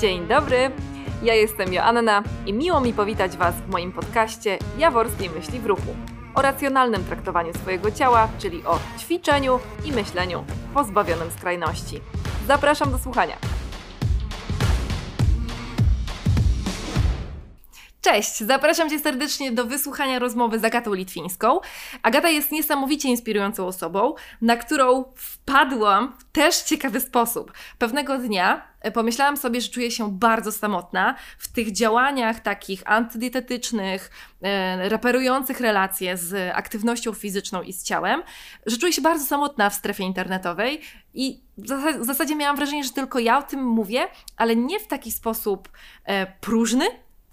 [0.00, 0.70] Dzień dobry,
[1.22, 5.96] ja jestem Joanna i miło mi powitać Was w moim podcaście Jaworskiej Myśli w Ruchu
[6.34, 10.44] o racjonalnym traktowaniu swojego ciała, czyli o ćwiczeniu i myśleniu
[10.74, 12.00] pozbawionym skrajności.
[12.46, 13.36] Zapraszam do słuchania.
[18.04, 21.60] Cześć, zapraszam Cię serdecznie do wysłuchania rozmowy z Agatą Litwińską.
[22.02, 27.52] Agata jest niesamowicie inspirującą osobą, na którą wpadłam w też ciekawy sposób.
[27.78, 34.10] Pewnego dnia e, pomyślałam sobie, że czuję się bardzo samotna w tych działaniach takich antydietetycznych,
[34.42, 38.22] e, reperujących relacje z aktywnością fizyczną i z ciałem,
[38.66, 40.80] że czuję się bardzo samotna w strefie internetowej
[41.14, 45.12] i w zasadzie miałam wrażenie, że tylko ja o tym mówię, ale nie w taki
[45.12, 45.68] sposób
[46.04, 46.84] e, próżny,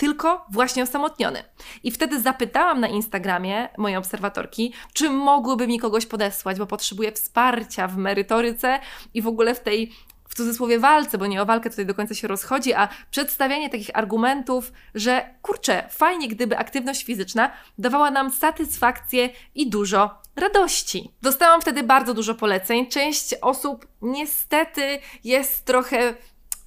[0.01, 1.43] tylko właśnie osamotniony.
[1.83, 7.87] I wtedy zapytałam na Instagramie mojej obserwatorki, czy mogłyby mi kogoś podesłać, bo potrzebuję wsparcia
[7.87, 8.79] w merytoryce
[9.13, 9.91] i w ogóle w tej
[10.29, 13.89] w cudzysłowie walce, bo nie o walkę tutaj do końca się rozchodzi, a przedstawianie takich
[13.93, 21.11] argumentów, że kurczę, fajnie gdyby aktywność fizyczna dawała nam satysfakcję i dużo radości.
[21.21, 22.87] Dostałam wtedy bardzo dużo poleceń.
[22.87, 26.13] Część osób niestety jest trochę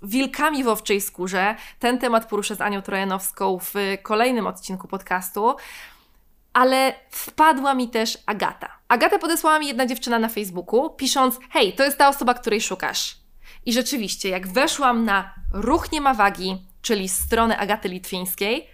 [0.05, 1.57] wilkami w owczej skórze.
[1.79, 5.57] Ten temat poruszę z Anią Trojanowską w kolejnym odcinku podcastu.
[6.53, 8.69] Ale wpadła mi też Agata.
[8.89, 13.17] Agata podesłała mi jedna dziewczyna na Facebooku, pisząc: Hej, to jest ta osoba, której szukasz.
[13.67, 18.67] I rzeczywiście, jak weszłam na Ruch Nie ma wagi, czyli stronę Agaty Litwińskiej,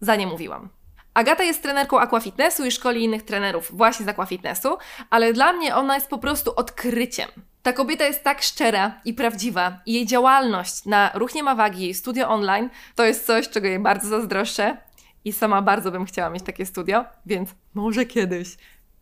[0.00, 0.68] za nie mówiłam.
[1.14, 4.68] Agata jest trenerką aquafitnessu i szkoli innych trenerów właśnie z aquafitnessu,
[5.10, 7.28] ale dla mnie ona jest po prostu odkryciem.
[7.62, 11.94] Ta kobieta jest tak szczera i prawdziwa i jej działalność na Ruch Nie Ma Wagi,
[11.94, 14.76] studio online, to jest coś, czego jej bardzo zazdroszczę
[15.24, 18.48] i sama bardzo bym chciała mieć takie studio, więc może kiedyś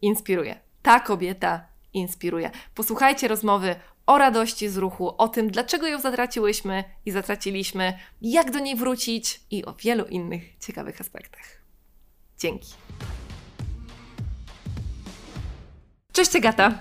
[0.03, 0.61] inspiruje.
[0.83, 2.51] Ta kobieta inspiruje.
[2.75, 3.75] Posłuchajcie rozmowy
[4.07, 9.41] o radości z ruchu, o tym, dlaczego ją zatraciłyśmy i zatraciliśmy, jak do niej wrócić
[9.51, 11.62] i o wielu innych ciekawych aspektach.
[12.43, 12.73] Dzięki.
[16.13, 16.79] Cześć Agata.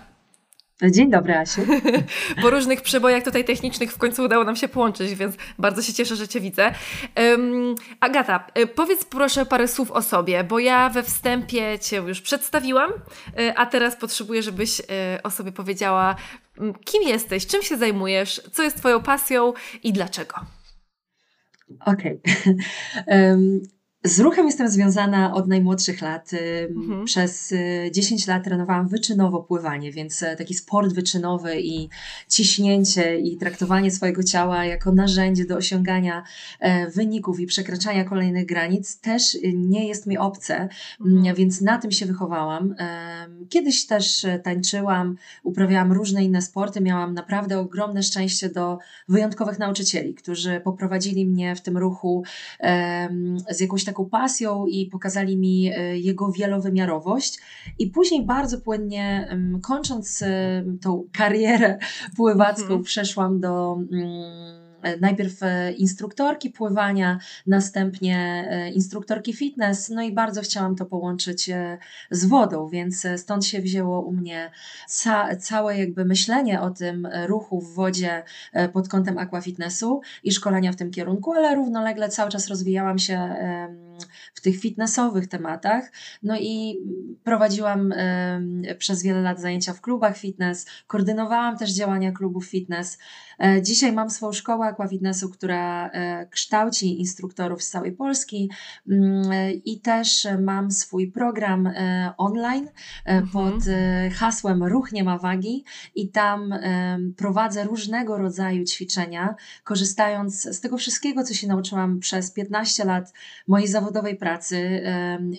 [0.92, 1.62] Dzień dobry, Asiu.
[2.42, 6.16] po różnych przebojach tutaj technicznych w końcu udało nam się połączyć, więc bardzo się cieszę,
[6.16, 6.74] że Cię widzę.
[7.18, 12.22] Um, Agata, e, powiedz proszę parę słów o sobie, bo ja we wstępie Cię już
[12.22, 12.92] przedstawiłam,
[13.38, 14.84] e, a teraz potrzebuję, żebyś e,
[15.24, 16.16] o sobie powiedziała,
[16.86, 20.36] kim jesteś, czym się zajmujesz, co jest Twoją pasją i dlaczego.
[21.86, 22.22] Okej.
[23.06, 23.32] Okay.
[23.32, 23.62] Um
[24.04, 26.32] Z ruchem jestem związana od najmłodszych lat.
[26.76, 27.06] Mhm.
[27.06, 27.54] Przez
[27.92, 31.90] 10 y, lat trenowałam wyczynowo pływanie, więc e, taki sport wyczynowy i
[32.30, 36.24] ciśnięcie i traktowanie swojego ciała jako narzędzie do osiągania
[36.60, 40.70] e, wyników i przekraczania kolejnych granic też nie jest mi obce,
[41.02, 41.36] mhm.
[41.36, 42.76] więc na tym się wychowałam.
[43.50, 46.82] Kiedyś też e, tańczyłam, uprawiałam różne inne sporty.
[46.82, 48.78] Miałam naprawdę ogromne szczęście do
[49.10, 52.24] wyjątkowych nauczycieli, którzy poprowadzili mnie w tym ruchu
[53.50, 57.40] z jakąś taką pasją i pokazali mi e, jego wielowymiarowość.
[57.80, 60.24] I później bardzo płynnie, kończąc
[60.82, 61.78] tą karierę
[62.18, 62.86] pływacką, mm -hmm.
[62.86, 64.61] przeszłam do mm, E,
[65.02, 71.50] najpierw e, instruktorki pływania, następnie e, instruktorki fitness, no i bardzo chciałam to połączyć
[72.12, 74.52] z wodą, więc stąd się wzięło u mnie
[74.88, 78.24] ca całe jakby myślenie o tym ruchu w wodzie
[78.74, 83.36] pod kątem aquafitnessu i szkolenia w tym kierunku, ale równolegle cały czas rozwijałam się
[84.34, 85.92] w tych fitnessowych tematach.
[86.24, 86.78] No i
[87.24, 87.94] prowadziłam
[88.78, 92.98] przez wiele lat zajęcia w klubach fitness, koordynowałam też działania klubów fitness.
[93.42, 98.50] E, dzisiaj mam swoją szkołę aquafitnessu, która e, kształci instruktorów z całej Polski
[98.90, 101.70] mm, e, i też mam swój program
[102.18, 102.70] online
[103.06, 103.30] mhm.
[103.30, 103.64] pod
[104.14, 105.64] hasłem Ruch nie ma wagi
[105.96, 106.54] i tam
[107.18, 113.14] prowadzę różnego rodzaju ćwiczenia, korzystając z tego wszystkiego, co się nauczyłam przez 15 lat
[113.48, 114.84] mojej zawodowej pracy,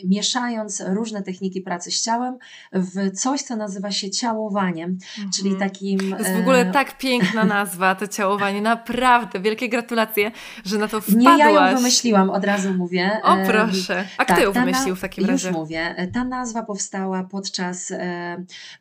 [0.04, 2.38] mieszając różne techniki pracy z ciałem
[2.72, 5.30] w coś, co nazywa się ciałowaniem, mhm.
[5.32, 5.98] czyli takim...
[5.98, 8.62] To jest w ogóle tak piękna nazwa to ciałowanie.
[8.62, 10.30] Naprawdę, wielkie gratulacje,
[10.64, 11.24] że na to wpadłaś.
[11.38, 13.20] Nie ja ją wymyśliłam, od razu mówię.
[13.22, 14.04] O proszę.
[14.18, 15.48] A kto tak, ją wymyślił w takim razie?
[15.48, 16.08] Już mówię.
[16.14, 17.92] Ta nazwa powstała podczas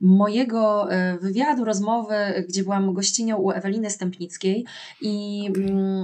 [0.01, 4.65] mojego e, wywiadu, rozmowy, gdzie byłam gościnią u Eweliny Stępnickiej
[5.01, 6.03] i mm,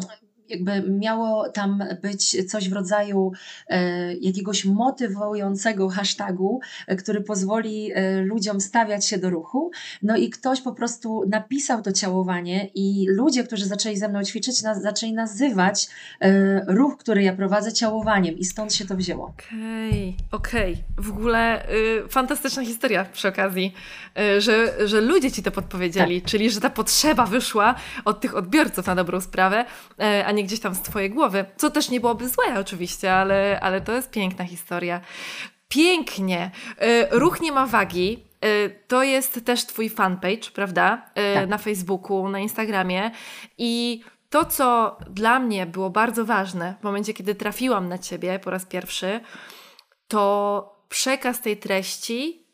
[0.49, 3.31] jakby miało tam być coś w rodzaju
[3.67, 9.71] e, jakiegoś motywującego hashtagu, e, który pozwoli e, ludziom stawiać się do ruchu.
[10.03, 14.61] No i ktoś po prostu napisał to ciałowanie i ludzie, którzy zaczęli ze mną ćwiczyć,
[14.61, 15.87] na, zaczęli nazywać
[16.67, 19.25] ruch, który ja prowadzę ciałowaniem i stąd się to wzięło.
[19.25, 20.73] Okej, okay, okej.
[20.73, 21.03] Okay.
[21.05, 23.73] W ogóle y, fantastyczna historia przy okazji,
[24.19, 26.31] y, że, że ludzie ci to podpowiedzieli, tak.
[26.31, 29.65] czyli że ta potrzeba wyszła od tych odbiorców na dobrą sprawę,
[30.25, 31.45] a nie gdzieś tam z twojej głowy.
[31.57, 35.01] Co też nie byłoby złe oczywiście, ale, ale to jest piękna historia.
[35.67, 36.51] Pięknie.
[36.81, 38.23] Y, ruch nie ma wagi.
[38.45, 41.09] Y, to jest też twój fanpage, prawda?
[41.11, 41.49] Y, tak.
[41.49, 43.11] Na Facebooku, na Instagramie
[43.57, 48.49] i to, co dla mnie było bardzo ważne w momencie, kiedy trafiłam na ciebie po
[48.49, 49.19] raz pierwszy,
[50.07, 52.47] to przekaz tej treści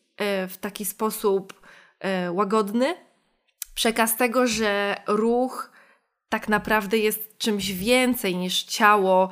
[0.47, 1.61] w taki sposób
[2.31, 2.95] łagodny,
[3.75, 5.71] przekaz tego, że ruch
[6.29, 9.29] tak naprawdę jest czymś więcej niż ciało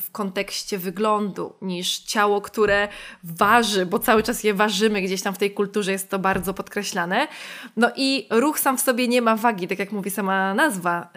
[0.00, 2.88] w kontekście wyglądu, niż ciało, które
[3.24, 7.28] waży, bo cały czas je ważymy, gdzieś tam w tej kulturze jest to bardzo podkreślane.
[7.76, 11.08] No i ruch sam w sobie nie ma wagi, tak jak mówi sama nazwa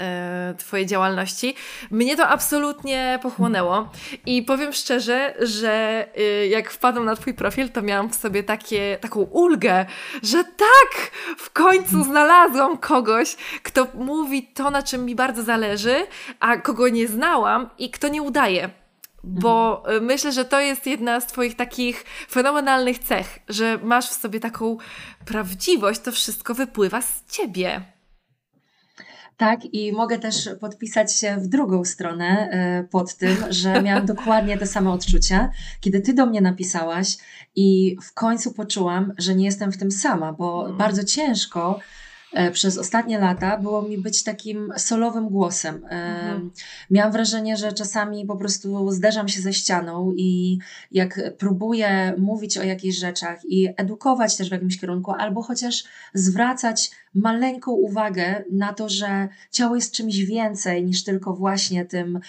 [0.51, 1.55] y, Twojej działalności.
[1.91, 3.89] Mnie to absolutnie pochłonęło
[4.25, 8.97] i powiem szczerze, że y, jak wpadłam na Twój profil, to miałam w sobie takie,
[9.01, 9.85] taką ulgę,
[10.23, 15.72] że tak, w końcu znalazłam kogoś, kto mówi to, na czym mi bardzo zależy,
[16.39, 18.69] a kogo nie znałam i kto nie udaje.
[19.23, 20.05] Bo mhm.
[20.05, 24.77] myślę, że to jest jedna z Twoich takich fenomenalnych cech, że masz w sobie taką
[25.25, 27.93] prawdziwość, to wszystko wypływa z Ciebie.
[29.37, 34.57] Tak, i mogę też podpisać się w drugą stronę e, pod tym, że miałam dokładnie
[34.57, 35.49] te same odczucia,
[35.81, 37.17] kiedy ty do mnie napisałaś
[37.55, 40.77] i w końcu poczułam, że nie jestem w tym sama, bo mm.
[40.77, 41.79] bardzo ciężko
[42.53, 45.85] przez ostatnie lata było mi być takim solowym głosem.
[45.85, 46.51] E, mhm.
[46.91, 50.59] Miałam wrażenie, że czasami po prostu zderzam się ze ścianą i
[50.91, 55.83] jak próbuję mówić o jakichś rzeczach i edukować też w jakimś kierunku, albo chociaż
[56.13, 62.19] zwracać maleńką uwagę na to, że ciało jest czymś więcej niż tylko właśnie tym,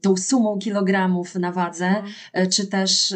[0.00, 2.50] tą sumą kilogramów na wadze, mhm.
[2.50, 3.14] czy też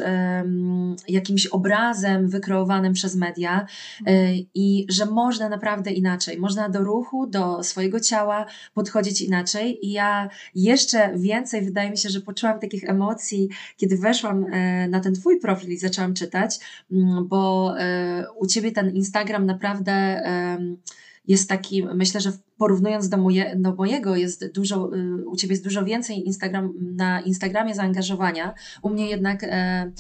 [1.09, 3.67] jakimś obrazem wykreowanym przez media
[4.01, 4.37] mhm.
[4.55, 10.29] i że można naprawdę inaczej, można do ruchu, do swojego ciała podchodzić inaczej i ja
[10.55, 15.41] jeszcze więcej, wydaje mi się, że poczułam takich emocji, kiedy weszłam e, na ten Twój
[15.41, 16.59] profil i zaczęłam czytać,
[16.93, 19.95] mm, bo e, u Ciebie ten Instagram naprawdę
[21.27, 25.65] jest taki, myślę, że porównując do, moje, do mojego, jest dużo, y, u Ciebie jest
[25.65, 28.55] dużo więcej Instagram, na Instagramie zaangażowania.
[28.83, 29.93] U mnie jednak e,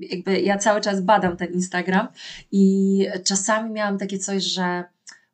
[0.00, 2.08] jakby ja cały czas badam ten Instagram
[2.52, 4.84] i czasami miałam takie coś, że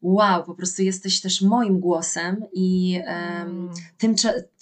[0.03, 4.15] wow, po prostu jesteś też moim głosem i um, tym,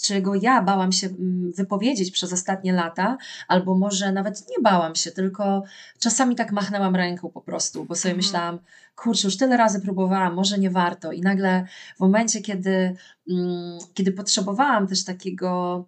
[0.03, 3.17] czego ja bałam się mm, wypowiedzieć przez ostatnie lata,
[3.49, 5.63] albo może nawet nie bałam się, tylko
[5.99, 8.25] czasami tak machnęłam ręką po prostu, bo sobie mm.
[8.25, 8.59] myślałam,
[8.97, 11.13] kurczę, już tyle razy próbowałam, może nie warto.
[11.13, 11.67] I nagle
[11.97, 12.97] w momencie, kiedy,
[13.29, 15.85] um, kiedy potrzebowałam też takiego,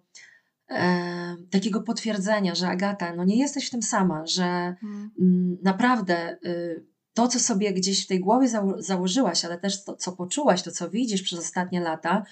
[0.69, 4.75] e, takiego potwierdzenia, że Agata, no nie jesteś w tym sama, że
[5.19, 5.57] mm.
[5.63, 6.37] naprawdę.
[6.45, 6.88] Y,
[7.19, 10.71] to, co sobie gdzieś w tej głowie zało założyłaś, ale też to, co poczułaś, to,
[10.71, 12.23] co widzisz przez ostatnie lata,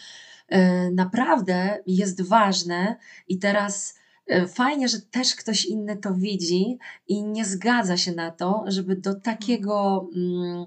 [0.50, 0.57] yy,
[0.92, 2.95] naprawdę jest ważne
[3.28, 3.95] i teraz
[4.28, 8.95] yy, fajnie, że też ktoś inny to widzi i nie zgadza się na to, żeby
[8.95, 10.07] do takiego.
[10.16, 10.66] Yy,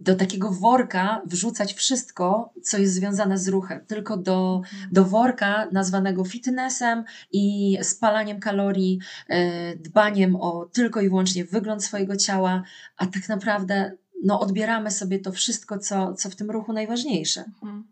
[0.00, 4.92] do takiego worka wrzucać wszystko, co jest związane z ruchem, tylko do, mhm.
[4.92, 8.98] do worka nazwanego fitnessem i spalaniem kalorii,
[9.28, 12.62] e, dbaniem o tylko i wyłącznie wygląd swojego ciała,
[12.96, 13.92] a tak naprawdę
[14.24, 17.44] no, odbieramy sobie to wszystko, co, co w tym ruchu najważniejsze.
[17.62, 17.84] Mhm.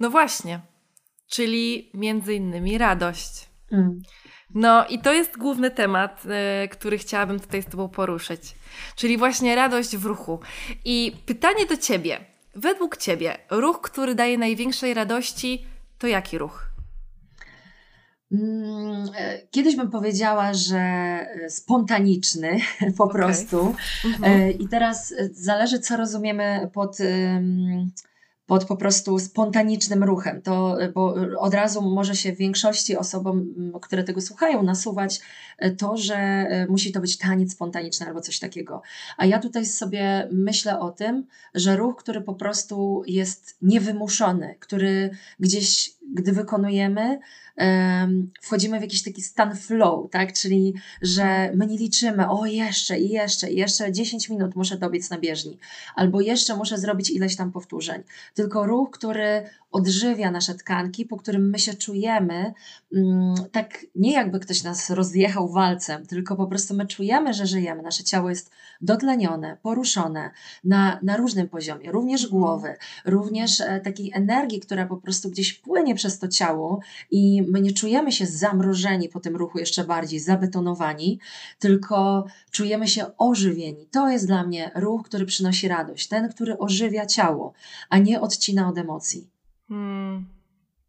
[0.00, 0.60] No właśnie,
[1.28, 3.48] czyli między innymi radość.
[3.72, 4.02] Mm.
[4.54, 6.22] No i to jest główny temat,
[6.64, 8.54] y, który chciałabym tutaj z Tobą poruszyć,
[8.96, 10.38] czyli właśnie radość w ruchu.
[10.84, 12.20] I pytanie do Ciebie.
[12.54, 15.66] Według Ciebie ruch, który daje największej radości,
[15.98, 16.66] to jaki ruch?
[18.32, 22.58] Mm, e, kiedyś bym powiedziała, że e, spontaniczny
[22.98, 23.22] po okay.
[23.22, 23.74] prostu.
[24.04, 24.58] Mhm.
[24.58, 26.98] I teraz zależy, co rozumiemy pod
[28.46, 30.42] pod po prostu spontanicznym ruchem.
[30.42, 35.20] To, bo od razu może się większości osobom, które tego słuchają, nasuwać
[35.58, 38.82] e, to, że musi to być taniec spontaniczny albo coś takiego.
[39.16, 45.10] A ja tutaj sobie myślę o tym, że ruch, który po prostu jest niewymuszony, który
[45.40, 47.18] gdzieś gdy wykonujemy,
[48.40, 50.32] wchodzimy w jakiś taki stan flow, tak?
[50.32, 55.10] Czyli, że my nie liczymy, o jeszcze i jeszcze, i jeszcze 10 minut muszę dobiec
[55.10, 55.58] na bieżni,
[55.94, 58.02] albo jeszcze muszę zrobić ileś tam powtórzeń.
[58.34, 59.44] Tylko ruch, który
[59.74, 62.54] odżywia nasze tkanki, po którym my się czujemy,
[62.94, 67.82] mm, tak nie jakby ktoś nas rozjechał walcem, tylko po prostu my czujemy, że żyjemy.
[67.82, 68.50] Nasze ciało jest
[68.80, 70.30] dotlenione, poruszone
[70.64, 75.94] na, na różnym poziomie, również głowy, również e, takiej energii, która po prostu gdzieś płynie
[75.94, 81.18] przez to ciało i my nie czujemy się zamrożeni po tym ruchu jeszcze bardziej, zabetonowani,
[81.58, 83.86] tylko czujemy się ożywieni.
[83.90, 87.52] To jest dla mnie ruch, który przynosi radość, ten, który ożywia ciało,
[87.90, 89.33] a nie odcina od emocji.
[89.68, 90.26] Hmm.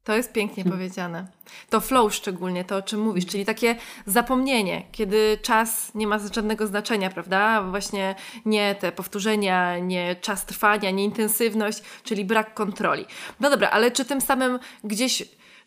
[0.04, 0.80] To jest pięknie hmm.
[0.80, 1.28] powiedziane.
[1.70, 6.68] To flow szczególnie, to o czym mówisz, czyli takie zapomnienie, kiedy czas nie ma żadnego
[6.68, 7.64] znaczenia, prawda?
[7.64, 8.16] Właśnie
[8.46, 13.06] nie te powtórzenia, nie czas trwania, nie intensywność, czyli brak kontroli.
[13.40, 15.24] No dobra, ale czy tym samym gdzieś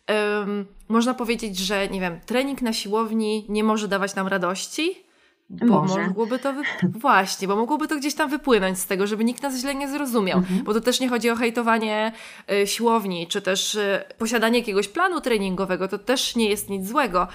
[0.08, 5.07] um, można powiedzieć, że nie wiem, trening na siłowni nie może dawać nam radości?
[5.50, 6.06] Bo Może.
[6.06, 6.62] mogłoby to wy...
[6.98, 10.38] właśnie, bo mogłoby to gdzieś tam wypłynąć z tego, żeby nikt nas źle nie zrozumiał.
[10.38, 10.62] Mhm.
[10.62, 12.12] Bo to też nie chodzi o hejtowanie
[12.52, 17.28] y, siłowni, czy też y, posiadanie jakiegoś planu treningowego, to też nie jest nic złego.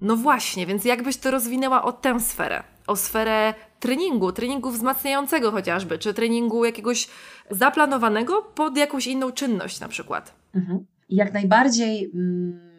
[0.00, 5.98] No właśnie, więc jakbyś to rozwinęła o tę sferę, o sferę treningu, treningu wzmacniającego chociażby,
[5.98, 7.08] czy treningu jakiegoś
[7.50, 10.34] zaplanowanego pod jakąś inną czynność na przykład.
[10.54, 10.86] Mhm.
[11.08, 12.10] Jak najbardziej.
[12.14, 12.73] Mm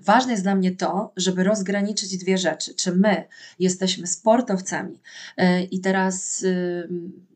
[0.00, 2.74] ważne jest dla mnie to, żeby rozgraniczyć dwie rzeczy.
[2.74, 3.24] Czy my
[3.58, 5.00] jesteśmy sportowcami
[5.36, 6.88] e, i teraz y,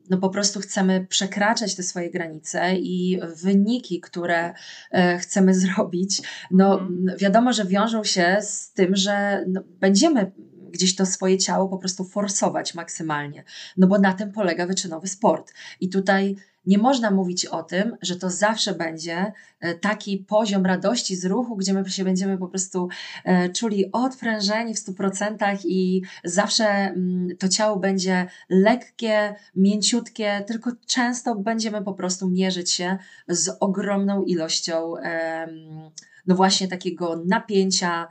[0.09, 4.53] no po prostu chcemy przekraczać te swoje granice i wyniki, które
[4.91, 7.17] e, chcemy zrobić, no mhm.
[7.17, 10.31] wiadomo, że wiążą się z tym, że no, będziemy
[10.71, 13.43] gdzieś to swoje ciało po prostu forsować maksymalnie,
[13.77, 15.53] no bo na tym polega wyczynowy sport.
[15.79, 16.35] I tutaj
[16.67, 21.55] nie można mówić o tym, że to zawsze będzie e, taki poziom radości z ruchu,
[21.55, 22.87] gdzie my się będziemy po prostu
[23.25, 31.35] e, czuli odprężeni w 100% i zawsze mm, to ciało będzie lekkie, mięciutkie, tylko często
[31.35, 32.97] będziemy po prostu mierzyć się
[33.27, 34.93] z ogromną ilością
[36.27, 38.07] no właśnie takiego napięcia,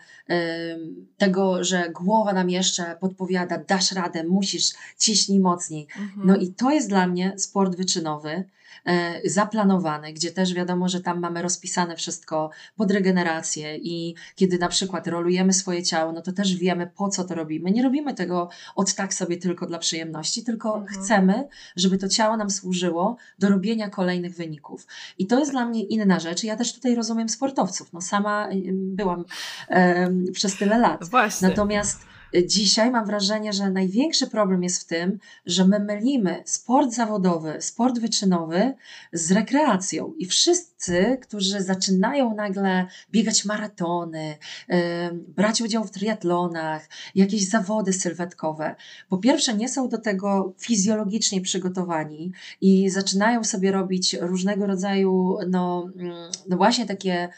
[1.17, 5.87] tego, że głowa nam jeszcze podpowiada, dasz radę, musisz, ciśnij mocniej.
[5.99, 6.27] Mhm.
[6.27, 8.45] No i to jest dla mnie sport wyczynowy.
[8.85, 14.68] E, zaplanowany, gdzie też wiadomo, że tam mamy rozpisane wszystko pod regenerację i kiedy na
[14.68, 17.71] przykład rolujemy swoje ciało, no to też wiemy po co to robimy.
[17.71, 21.02] Nie robimy tego od tak sobie tylko dla przyjemności, tylko mhm.
[21.02, 24.87] chcemy, żeby to ciało nam służyło do robienia kolejnych wyników.
[25.18, 26.45] I to jest dla mnie inna rzecz.
[26.45, 27.92] Ja też tutaj rozumiem sportowców.
[27.92, 29.25] No sama byłam
[29.68, 31.04] e, przez tyle lat.
[31.04, 31.49] Właśnie.
[31.49, 32.16] Natomiast
[32.47, 37.99] Dzisiaj mam wrażenie, że największy problem jest w tym, że my mylimy sport zawodowy, sport
[37.99, 38.75] wyczynowy
[39.12, 40.14] z rekreacją.
[40.18, 44.37] I wszyscy, którzy zaczynają nagle biegać maratony,
[44.68, 44.76] yy,
[45.12, 48.75] brać udział w triatlonach, jakieś zawody sylwetkowe,
[49.09, 55.88] po pierwsze nie są do tego fizjologicznie przygotowani i zaczynają sobie robić różnego rodzaju, no,
[55.97, 57.28] mm, no właśnie takie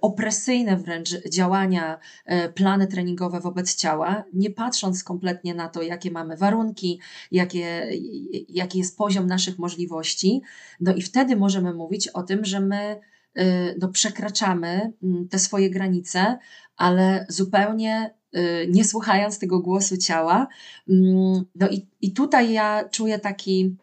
[0.00, 1.98] opresyjne wręcz działania,
[2.32, 7.00] y, plany treningowe wobec ciała, nie patrząc kompletnie na to, jakie mamy warunki,
[7.30, 7.90] jakie,
[8.48, 10.42] jaki jest poziom naszych możliwości.
[10.80, 13.00] No i wtedy możemy mówić o tym, że my
[13.38, 13.42] y,
[13.80, 14.92] no, przekraczamy
[15.30, 16.38] te swoje granice,
[16.76, 18.14] ale zupełnie
[18.68, 20.46] nie słuchając tego głosu ciała.
[21.54, 23.76] No i, i tutaj ja czuję taki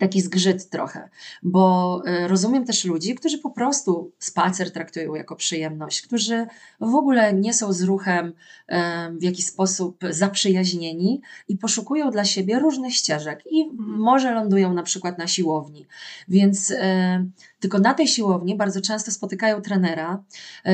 [0.00, 1.08] taki zgrzyt trochę,
[1.42, 6.46] bo e, rozumiem też ludzi, którzy po prostu spacer traktują jako przyjemność, którzy
[6.80, 8.32] w ogóle nie są z ruchem
[8.68, 13.98] e, w jakiś sposób zaprzyjaźnieni i poszukują dla siebie różnych ścieżek i mhm.
[13.98, 15.86] może lądują na przykład na siłowni.
[16.28, 17.26] Więc e,
[17.60, 20.22] tylko na tej siłowni bardzo często spotykają trenera,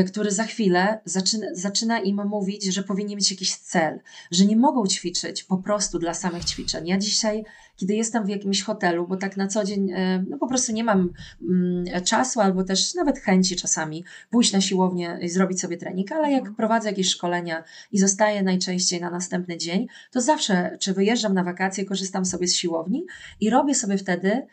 [0.06, 4.86] który za chwilę zaczyna, zaczyna im mówić, że powinni mieć jakiś cel, że nie mogą
[4.86, 6.88] ćwiczyć po prostu dla samych ćwiczeń.
[6.88, 7.44] Ja dzisiaj
[7.76, 10.84] kiedy jestem w jakimś hotelu, bo tak na co dzień e, no po prostu nie
[10.84, 16.12] mam mm, czasu albo też nawet chęci czasami pójść na siłownię i zrobić sobie trening,
[16.12, 16.56] ale jak mhm.
[16.56, 21.84] prowadzę jakieś szkolenia i zostaję najczęściej na następny dzień, to zawsze, czy wyjeżdżam na wakacje,
[21.84, 23.06] korzystam sobie z siłowni
[23.40, 24.46] i robię sobie wtedy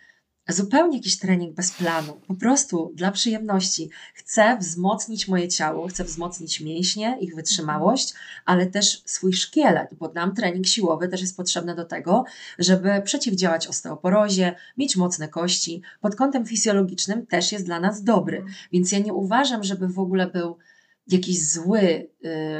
[0.48, 3.90] zupełnie jakiś trening bez planu, po prostu dla przyjemności.
[4.14, 8.14] Chcę wzmocnić moje ciało, chcę wzmocnić mięśnie, ich wytrzymałość,
[8.46, 12.24] ale też swój szkielet, bo nam trening siłowy też jest potrzebny do tego,
[12.60, 15.82] żeby przeciwdziałać osteoporozie, mieć mocne kości.
[16.02, 18.38] Pod kątem fizjologicznym też jest dla nas dobry.
[18.38, 18.56] Mhm.
[18.72, 20.58] Więc ja nie uważam, żeby w ogóle był
[21.08, 22.10] jakiś zły y,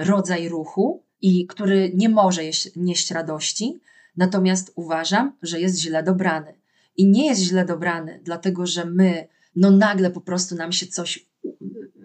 [0.04, 3.80] rodzaj ruchu i który nie może jeść, nieść radości,
[4.18, 6.63] natomiast uważam, że jest źle dobrany
[6.98, 11.26] i nie jest źle dobrany, dlatego że my, no nagle po prostu nam się coś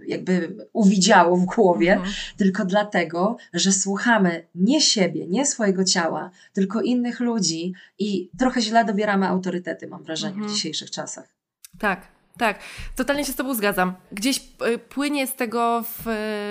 [0.07, 2.13] jakby uwidziało w głowie, mhm.
[2.37, 8.85] tylko dlatego, że słuchamy nie siebie, nie swojego ciała, tylko innych ludzi i trochę źle
[8.85, 10.49] dobieramy autorytety, mam wrażenie, mhm.
[10.49, 11.35] w dzisiejszych czasach.
[11.79, 12.59] Tak, tak,
[12.97, 13.93] totalnie się z Tobą zgadzam.
[14.13, 16.05] Gdzieś e, płynie z tego, w,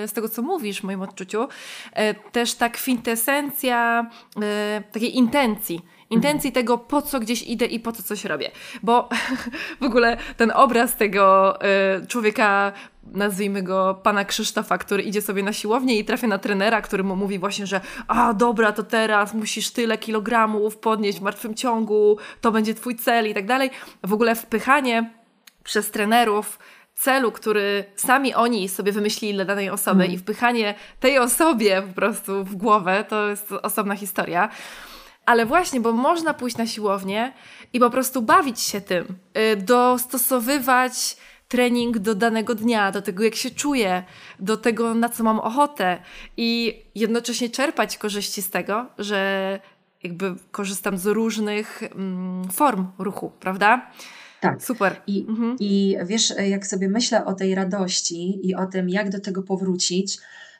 [0.08, 1.48] z tego co mówisz, w moim odczuciu,
[1.94, 4.10] e, też ta kwintesencja
[4.41, 5.82] e, takiej intencji.
[6.10, 8.51] Intencji tego, po co gdzieś idę i po co coś robię.
[8.84, 9.10] Bo
[9.82, 11.58] w ogóle ten obraz tego
[12.08, 12.72] człowieka,
[13.12, 17.15] nazwijmy go pana Krzysztofa, który idzie sobie na siłownię i trafia na trenera, który mu
[17.15, 22.51] mówi właśnie, że a dobra, to teraz musisz tyle kilogramów podnieść w martwym ciągu, to
[22.51, 23.70] będzie twój cel i tak dalej.
[24.03, 25.17] W ogóle wpychanie
[25.68, 26.60] przez trenerów
[26.96, 30.16] celu, który sami oni sobie wymyślili dla danej osoby mm.
[30.16, 34.50] i wpychanie tej osobie po prostu w głowę, to jest osobna historia.
[35.26, 37.34] Ale właśnie, bo można pójść na siłownię
[37.74, 39.06] i po prostu bawić się tym,
[39.54, 44.04] y, dostosowywać trening do danego dnia, do tego, jak się czuję,
[44.40, 45.98] do tego, na co mam ochotę
[46.38, 49.60] i jednocześnie czerpać korzyści z tego, że
[50.04, 53.92] jakby korzystam z różnych mm, form ruchu, prawda?
[54.41, 54.63] Tak.
[54.63, 55.01] Super.
[55.08, 55.56] I, mhm.
[55.60, 60.17] I wiesz, jak sobie myślę o tej radości i o tym, jak do tego powrócić,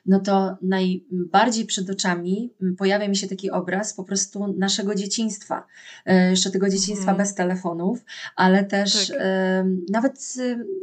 [0.08, 5.66] no to najbardziej przed oczami pojawia mi się taki obraz po prostu naszego dzieciństwa.
[6.06, 7.16] E, jeszcze tego dzieciństwa mm.
[7.16, 8.04] bez telefonów,
[8.36, 9.16] ale też tak.
[9.20, 10.34] e, nawet,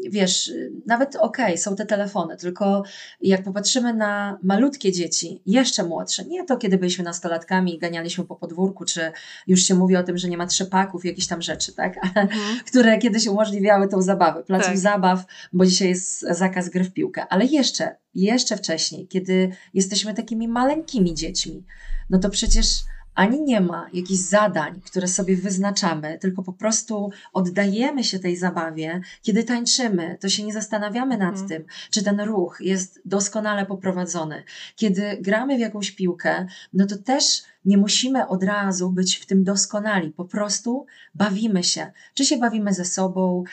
[0.09, 0.51] wiesz,
[0.85, 2.83] nawet okej, okay, są te telefony, tylko
[3.21, 8.35] jak popatrzymy na malutkie dzieci, jeszcze młodsze, nie to kiedy byliśmy nastolatkami i ganialiśmy po
[8.35, 9.11] podwórku, czy
[9.47, 11.95] już się mówi o tym, że nie ma trzepaków, jakichś tam rzeczy, tak?
[12.15, 12.59] Mm.
[12.67, 14.77] które kiedyś umożliwiały tą zabawę, placów tak.
[14.77, 20.47] zabaw, bo dzisiaj jest zakaz gry w piłkę, ale jeszcze jeszcze wcześniej, kiedy jesteśmy takimi
[20.47, 21.63] maleńkimi dziećmi,
[22.09, 22.67] no to przecież
[23.15, 29.01] ani nie ma jakichś zadań, które sobie wyznaczamy, tylko po prostu oddajemy się tej zabawie.
[29.21, 31.47] Kiedy tańczymy, to się nie zastanawiamy nad mm.
[31.47, 34.43] tym, czy ten ruch jest doskonale poprowadzony.
[34.75, 39.43] Kiedy gramy w jakąś piłkę, no to też nie musimy od razu być w tym
[39.43, 41.91] doskonali, po prostu bawimy się.
[42.13, 43.43] Czy się bawimy ze sobą,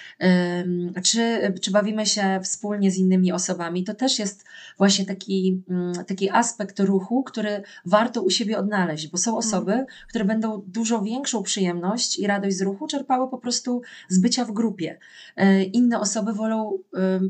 [1.03, 3.85] czy, czy bawimy się wspólnie z innymi osobami.
[3.85, 4.45] To też jest
[4.79, 9.39] właśnie taki, mm, taki aspekt ruchu, który warto u siebie odnaleźć, bo są mhm.
[9.39, 14.45] osoby, które będą dużo większą przyjemność i radość z ruchu czerpały po prostu z bycia
[14.45, 14.99] w grupie.
[15.37, 16.79] E, inne osoby wolą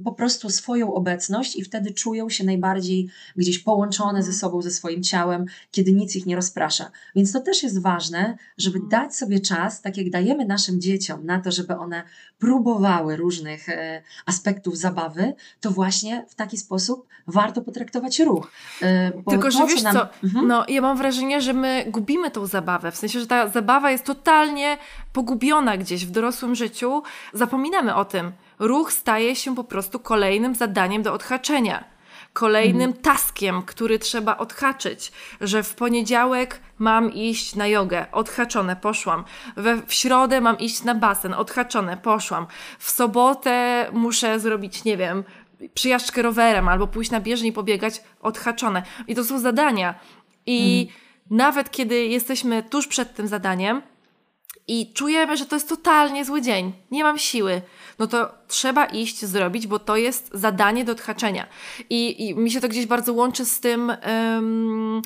[0.05, 4.35] po prostu swoją obecność i wtedy czują się najbardziej gdzieś połączone ze mhm.
[4.35, 6.72] sobą, ze swoim ciałem, kiedy nic ich nie rozprasza.
[7.15, 8.91] Więc to też jest ważne, żeby mhm.
[8.91, 12.03] dać sobie czas, tak jak dajemy naszym dzieciom na to, żeby one
[12.39, 18.51] próbowały różnych e, aspektów zabawy, to właśnie w taki sposób warto potraktować ruch.
[18.83, 19.95] E, Tylko, że wiesz nam...
[19.95, 20.47] co, mhm.
[20.47, 24.05] no ja mam wrażenie, że my gubimy tą zabawę, w sensie, że ta zabawa jest
[24.05, 24.79] totalnie
[25.13, 27.03] pogubiona gdzieś w dorosłym życiu.
[27.33, 28.33] Zapominamy o tym.
[28.59, 31.92] Ruch staje się po prostu kolejnym zadaniem do odhaczenia
[32.33, 33.03] kolejnym mhm.
[33.03, 39.25] taskiem, który trzeba odhaczyć, że w poniedziałek mam iść na jogę, odhaczone, poszłam.
[39.57, 42.47] We, w środę mam iść na basen, odhaczone, poszłam.
[42.79, 45.25] W sobotę muszę zrobić, nie wiem,
[45.75, 48.83] przyjażdżkę rowerem albo pójść na bieżnię i pobiegać, odhaczone.
[49.07, 49.95] I to są zadania.
[50.47, 51.01] I mhm.
[51.31, 53.83] nawet kiedy jesteśmy tuż przed tym zadaniem,
[54.69, 57.63] i czujemy, że to jest totalnie zły dzień, nie mam siły,
[57.99, 61.47] no to trzeba iść zrobić, bo to jest zadanie do odhaczenia.
[61.91, 65.03] I, i mi się to gdzieś bardzo łączy z tym um,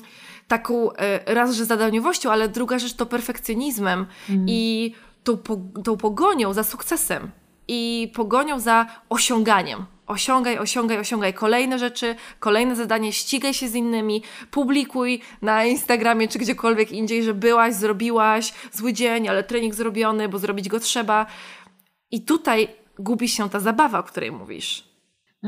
[0.47, 4.45] taką e, raz, że zadaniowością, ale druga rzecz to perfekcjonizmem mm.
[4.49, 4.93] i
[5.23, 5.37] tą,
[5.83, 7.31] tą pogonią za sukcesem
[7.67, 14.23] i pogonią za osiąganiem osiągaj, osiągaj, osiągaj kolejne rzeczy, kolejne zadanie, ścigaj się z innymi,
[14.51, 20.39] publikuj na Instagramie czy gdziekolwiek indziej, że byłaś, zrobiłaś, zły dzień, ale trening zrobiony, bo
[20.39, 21.25] zrobić go trzeba.
[22.11, 22.67] I tutaj
[22.99, 24.87] gubi się ta zabawa, o której mówisz.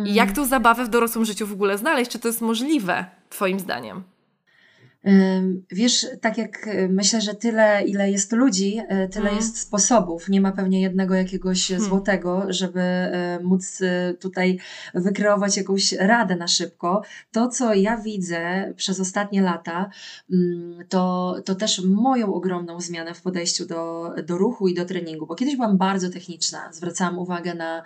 [0.05, 2.11] I jak tą zabawę w dorosłym życiu w ogóle znaleźć?
[2.11, 4.03] Czy to jest możliwe, Twoim zdaniem?
[5.71, 9.35] Wiesz, tak jak e, myślę, że tyle, ile jest ludzi, e, tyle mm.
[9.35, 10.29] jest sposobów.
[10.29, 11.89] Nie ma pewnie jednego jakiegoś hmm.
[11.89, 13.79] złotego, żeby e, móc
[14.19, 14.59] tutaj
[14.93, 17.01] wykreować jakąś radę na szybko.
[17.31, 19.89] To, co ja widzę przez ostatnie lata,
[20.31, 25.25] mm, to, to też moją ogromną zmianę w podejściu do, do ruchu i do treningu,
[25.27, 27.83] bo kiedyś byłam bardzo techniczna, zwracałam uwagę na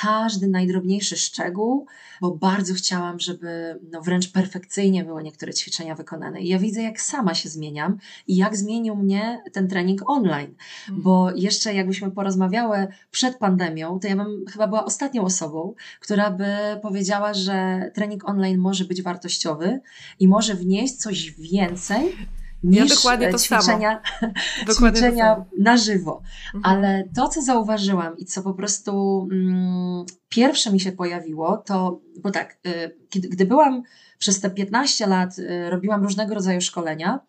[0.00, 1.86] każdy najdrobniejszy szczegół,
[2.20, 6.40] bo bardzo chciałam, żeby no, wręcz perfekcyjnie były niektóre ćwiczenia wykonane.
[6.40, 10.54] I ja widzę, jak sama się zmieniam i jak zmienił mnie ten trening online.
[10.88, 11.02] Mhm.
[11.02, 16.46] Bo jeszcze jakbyśmy porozmawiały przed pandemią, to ja bym chyba była ostatnią osobą, która by
[16.82, 19.80] powiedziała, że trening online może być wartościowy
[20.20, 22.16] i może wnieść coś więcej
[22.62, 24.02] niż ja dokładnie to ćwiczenia,
[24.76, 26.22] ćwiczenia to na żywo.
[26.54, 26.76] Mhm.
[26.76, 32.30] Ale to, co zauważyłam i co po prostu mm, pierwsze mi się pojawiło, to, bo
[32.30, 33.82] tak, y, kiedy, gdy byłam
[34.18, 37.20] przez te 15 lat y, robiłam różnego rodzaju szkolenia,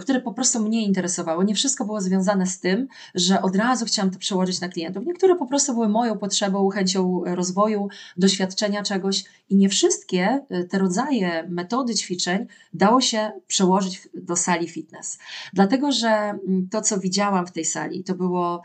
[0.00, 1.44] które po prostu mnie interesowały.
[1.44, 5.06] Nie wszystko było związane z tym, że od razu chciałam to przełożyć na klientów.
[5.06, 10.78] Niektóre po prostu były moją potrzebą, chęcią rozwoju, doświadczenia czegoś i nie wszystkie y, te
[10.78, 15.18] rodzaje metody ćwiczeń dało się przełożyć do sali fitness.
[15.52, 18.62] Dlatego, że mm, to, co widziałam w tej sali, to było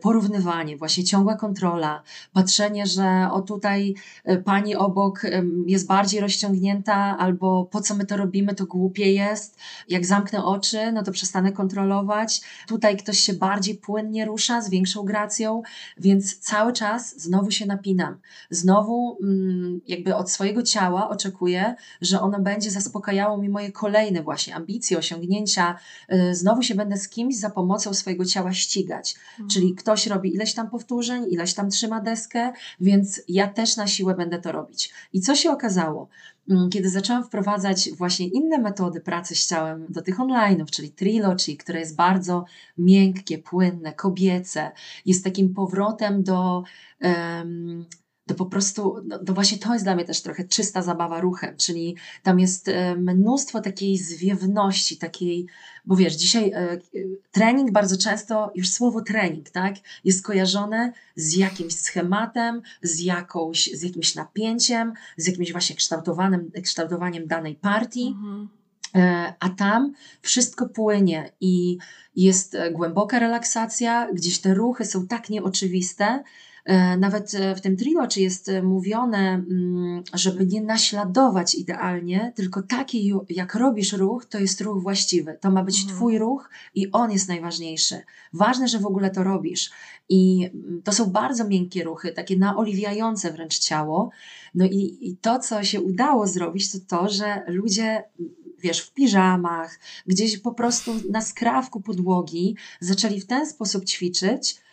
[0.00, 2.02] porównywanie, właśnie ciągła kontrola,
[2.32, 3.94] patrzenie, że o tutaj
[4.44, 5.22] pani obok
[5.66, 9.58] jest bardziej rozciągnięta, albo po co my to robimy, to głupie jest.
[9.88, 10.59] Jak zamknę oczy,
[10.92, 12.40] no to przestanę kontrolować.
[12.66, 15.62] Tutaj ktoś się bardziej płynnie rusza, z większą gracją,
[15.98, 18.16] więc cały czas znowu się napinam.
[18.50, 24.54] Znowu mm, jakby od swojego ciała oczekuję, że ono będzie zaspokajało mi moje kolejne właśnie
[24.54, 25.78] ambicje, osiągnięcia.
[26.12, 29.14] Y, znowu się będę z kimś za pomocą swojego ciała ścigać.
[29.30, 29.50] Mhm.
[29.50, 34.14] Czyli ktoś robi ileś tam powtórzeń, ileś tam trzyma deskę, więc ja też na siłę
[34.14, 34.92] będę to robić.
[35.12, 36.08] I co się okazało?
[36.48, 41.56] Mm, kiedy zaczęłam wprowadzać właśnie inne metody pracy z ciałem do tych online'ów, czyli Trilogy,
[41.56, 42.44] które jest bardzo
[42.78, 44.72] miękkie, płynne, kobiece,
[45.06, 46.62] jest takim powrotem do
[47.02, 47.86] um,
[48.30, 51.56] to po prostu, no, to właśnie to jest dla mnie też trochę czysta zabawa ruchem,
[51.56, 55.46] czyli tam jest e, mnóstwo takiej zwiewności, takiej,
[55.84, 56.78] bo wiesz, dzisiaj e,
[57.32, 63.82] trening bardzo często, już słowo trening, tak, jest kojarzone z jakimś schematem, z, jakąś, z
[63.82, 68.06] jakimś napięciem, z jakimś właśnie kształtowanym, kształtowaniem danej partii.
[68.06, 68.48] Mhm.
[68.94, 71.78] E, a tam wszystko płynie i
[72.16, 76.22] jest głęboka relaksacja, gdzieś te ruchy są tak nieoczywiste,
[76.98, 83.12] nawet e, w tym trilogy jest e, mówione, mm, żeby nie naśladować idealnie, tylko taki,
[83.28, 85.38] jak robisz ruch, to jest ruch właściwy.
[85.40, 85.96] To ma być mhm.
[85.96, 88.02] Twój ruch i on jest najważniejszy.
[88.32, 89.70] Ważne, że w ogóle to robisz.
[90.08, 94.10] I mm, to są bardzo miękkie ruchy, takie naoliwiające wręcz ciało.
[94.54, 98.04] No i, i to, co się udało zrobić, to to, że ludzie
[98.58, 104.69] wiesz, w piżamach, gdzieś po prostu na skrawku podłogi zaczęli w ten sposób ćwiczyć, Mm,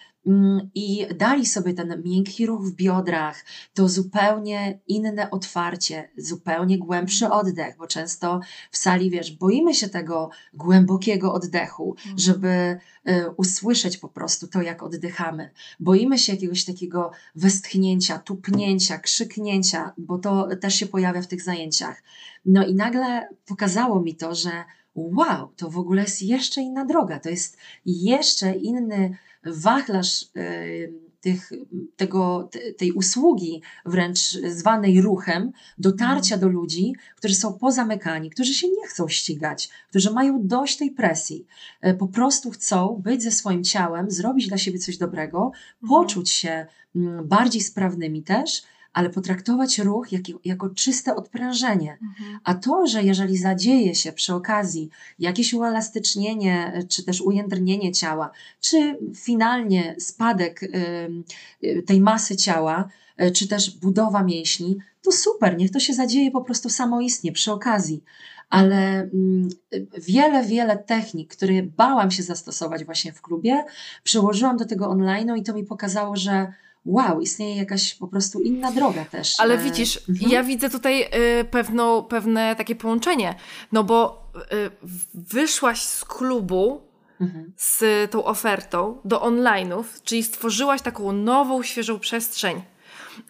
[0.76, 7.78] i dali sobie ten miękki ruch w biodrach, to zupełnie inne otwarcie, zupełnie głębszy oddech,
[7.78, 8.40] bo często
[8.72, 12.20] w sali, wiesz, boimy się tego głębokiego oddechu, mhm.
[12.20, 15.50] żeby y, usłyszeć po prostu to, jak oddychamy.
[15.80, 22.04] Boimy się jakiegoś takiego westchnięcia, tupnięcia, krzyknięcia, bo to też się pojawia w tych zajęciach.
[22.46, 24.52] No i nagle pokazało mi to, że
[24.98, 31.52] wow, to w ogóle jest jeszcze inna droga, to jest jeszcze inny wachlarz y, tych,
[31.96, 36.42] tego, tej usługi, wręcz zwanej ruchem, dotarcia mhm.
[36.42, 41.46] do ludzi, którzy są pozamykani, którzy się nie chcą ścigać, którzy mają dość tej presji.
[41.86, 45.90] Y, po prostu chcą być ze swoim ciałem, zrobić dla siebie coś dobrego, mhm.
[45.90, 48.64] poczuć się mm, bardziej sprawnymi też
[48.98, 51.98] ale potraktować ruch jak, jako czyste odprężenie.
[52.02, 52.40] Mhm.
[52.44, 58.32] A to, że jeżeli zadzieje się przy okazji jakieś uelastycznienie, czy też ujędrnienie ciała,
[58.62, 62.90] czy finalnie spadek y, tej masy ciała,
[63.22, 67.52] y, czy też budowa mięśni, to super, niech to się zadzieje po prostu samoistnie przy
[67.52, 68.04] okazji.
[68.50, 68.78] Ale
[69.14, 69.50] mm,
[69.98, 73.64] wiele, wiele technik, które bałam się zastosować właśnie w klubie,
[74.04, 76.54] przełożyłam do tego online i to mi pokazało, że
[76.88, 79.40] wow, istnieje jakaś po prostu inna droga też.
[79.40, 80.32] Ale e, widzisz, mhm.
[80.32, 83.36] ja widzę tutaj y, pewną, pewne takie połączenie,
[83.72, 84.72] no bo y,
[85.14, 86.82] wyszłaś z klubu
[87.22, 87.54] mhm.
[87.58, 92.62] z tą ofertą do online'ów, czyli stworzyłaś taką nową, świeżą przestrzeń,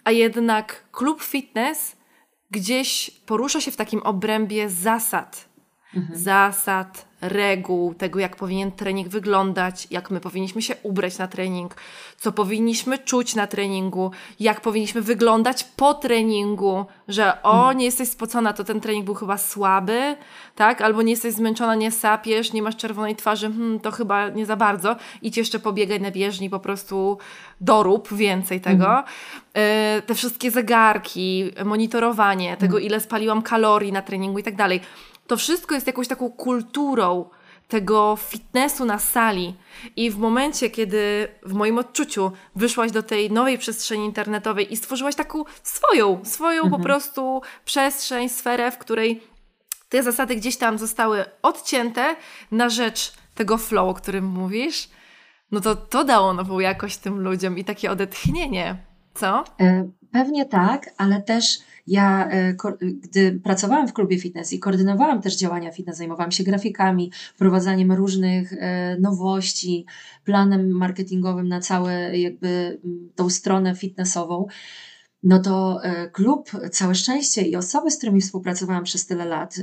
[0.03, 1.95] a jednak klub fitness
[2.51, 5.46] gdzieś porusza się w takim obrębie zasad.
[5.95, 6.19] Mhm.
[6.19, 11.75] Zasad, reguł, tego jak powinien trening wyglądać, jak my powinniśmy się ubrać na trening,
[12.17, 17.77] co powinniśmy czuć na treningu, jak powinniśmy wyglądać po treningu, że o, mhm.
[17.77, 20.15] nie jesteś spocona, to ten trening był chyba słaby,
[20.55, 20.81] tak?
[20.81, 24.55] Albo nie jesteś zmęczona, nie sapiesz, nie masz czerwonej twarzy, hmm, to chyba nie za
[24.55, 24.95] bardzo.
[25.21, 27.17] Idź jeszcze pobiegaj na bieżni, po prostu
[27.61, 28.87] dorób więcej tego.
[28.87, 29.05] Mhm.
[29.97, 32.83] Y, te wszystkie zegarki, monitorowanie tego, mhm.
[32.83, 34.81] ile spaliłam kalorii na treningu i tak dalej
[35.27, 37.29] to wszystko jest jakąś taką kulturą
[37.67, 39.55] tego fitnessu na sali.
[39.95, 45.15] I w momencie, kiedy w moim odczuciu wyszłaś do tej nowej przestrzeni internetowej i stworzyłaś
[45.15, 46.81] taką swoją, swoją mhm.
[46.81, 49.23] po prostu przestrzeń, sferę, w której
[49.89, 52.15] te zasady gdzieś tam zostały odcięte
[52.51, 54.89] na rzecz tego flow, o którym mówisz,
[55.51, 58.77] no to to dało nową jakość tym ludziom i takie odetchnienie.
[59.13, 59.43] Co?
[60.11, 65.71] Pewnie tak, ale też ja, e, gdy pracowałam w klubie fitness i koordynowałam też działania
[65.71, 69.85] fitness, zajmowałam się grafikami, wprowadzaniem różnych e, nowości,
[70.23, 72.79] planem marketingowym na całe jakby
[73.15, 74.47] tą stronę fitnessową,
[75.23, 79.55] no to e, klub, całe szczęście i osoby, z którymi współpracowałam przez tyle lat,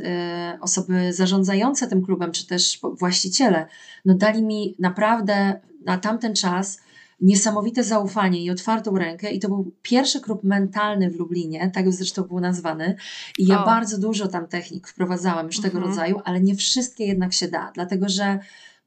[0.61, 3.66] osoby zarządzające tym klubem, czy też właściciele,
[4.04, 6.80] no dali mi naprawdę na tamten czas
[7.25, 12.23] niesamowite zaufanie i otwartą rękę i to był pierwszy klub mentalny w Lublinie, tak zresztą
[12.23, 12.97] był nazwany
[13.39, 13.67] i ja o.
[13.67, 15.87] bardzo dużo tam technik wprowadzałam już tego mhm.
[15.87, 18.39] rodzaju, ale nie wszystkie jednak się da, dlatego że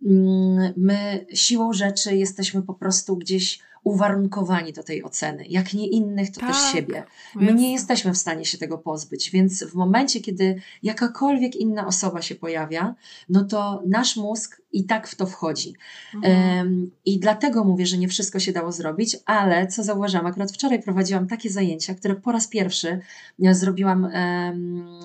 [0.06, 5.46] mm, my siłą rzeczy jesteśmy po prostu gdzieś uwarunkowani do tej oceny.
[5.50, 7.04] Jak nie innych, to tak, też siebie.
[7.36, 12.22] My nie jesteśmy w stanie się tego pozbyć, więc w momencie, kiedy jakakolwiek inna osoba
[12.22, 12.96] się pojawia,
[13.30, 15.74] no to nasz mózg i tak w to wchodzi.
[16.16, 16.58] Mhm.
[16.58, 20.84] Um, I dlatego mówię, że nie wszystko się dało zrobić, ale co zauważyłam, akurat wczoraj
[20.84, 23.00] prowadziłam takie zajęcia, które po raz pierwszy
[23.40, 25.00] ja zrobiłam, um,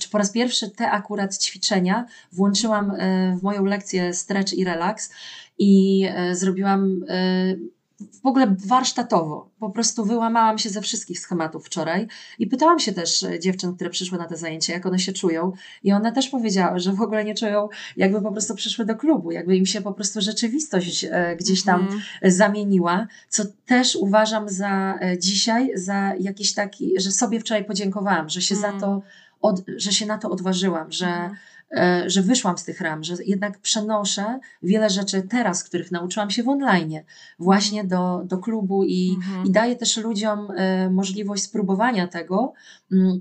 [0.00, 5.10] czy po raz pierwszy te akurat ćwiczenia włączyłam um, w moją lekcję stretch i relax
[5.58, 7.04] i zrobiłam
[8.00, 9.50] w ogóle warsztatowo.
[9.58, 12.06] Po prostu wyłamałam się ze wszystkich schematów wczoraj
[12.38, 15.52] i pytałam się też e, dziewczyn, które przyszły na te zajęcia, jak one się czują.
[15.82, 19.32] I one też powiedziały, że w ogóle nie czują, jakby po prostu przyszły do klubu,
[19.32, 22.00] jakby im się po prostu rzeczywistość e, gdzieś tam mm.
[22.22, 28.42] zamieniła, co też uważam za e, dzisiaj, za jakiś taki, że sobie wczoraj podziękowałam, że
[28.42, 28.80] się za mhm.
[28.80, 29.02] to,
[29.40, 31.06] od, że się na to odważyłam, że.
[31.06, 31.30] E,
[32.06, 36.48] że wyszłam z tych ram, że jednak przenoszę wiele rzeczy teraz, których nauczyłam się w
[36.48, 37.00] online,
[37.38, 39.46] właśnie do, do klubu i, mhm.
[39.46, 42.52] i daję też ludziom e, możliwość spróbowania tego,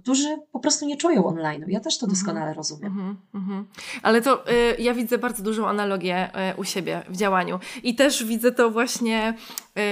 [0.03, 1.65] którzy po prostu nie czują online.
[1.67, 2.15] Ja też to mhm.
[2.15, 2.91] doskonale rozumiem.
[2.91, 3.67] Mhm, mhm.
[4.03, 8.23] Ale to y, ja widzę bardzo dużą analogię y, u siebie w działaniu i też
[8.23, 9.33] widzę to właśnie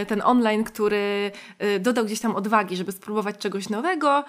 [0.08, 1.32] ten online, który
[1.64, 4.24] y, dodał gdzieś tam odwagi, żeby spróbować czegoś nowego,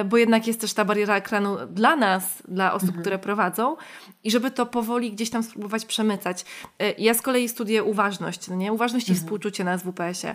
[0.00, 3.00] y, bo jednak jest też ta bariera ekranu dla nas, dla osób, mhm.
[3.00, 3.76] które prowadzą
[4.24, 6.44] i żeby to powoli gdzieś tam spróbować przemycać.
[6.82, 8.72] Y, ja z kolei studiuję uważność, no nie?
[8.72, 9.24] Uważność i mhm.
[9.24, 10.34] współczucie na SWPS-ie.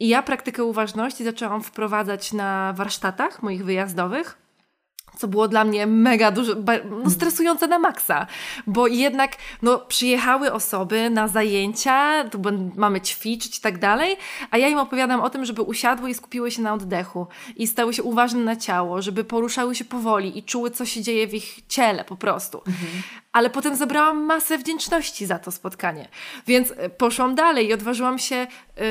[0.00, 4.45] I ja praktykę uważności zaczęłam wprowadzać na warsztatach moich wyjazdowych
[5.16, 6.52] co było dla mnie mega dużo,
[7.04, 8.26] no stresujące na maksa,
[8.66, 12.42] bo jednak no, przyjechały osoby na zajęcia, tu
[12.76, 14.16] mamy ćwiczyć i tak dalej,
[14.50, 17.26] a ja im opowiadam o tym, żeby usiadły i skupiły się na oddechu
[17.56, 21.26] i stały się uważne na ciało, żeby poruszały się powoli i czuły, co się dzieje
[21.26, 22.62] w ich ciele po prostu.
[22.66, 23.02] Mhm
[23.36, 26.08] ale potem zebrałam masę wdzięczności za to spotkanie.
[26.46, 28.46] Więc e, poszłam dalej i odważyłam się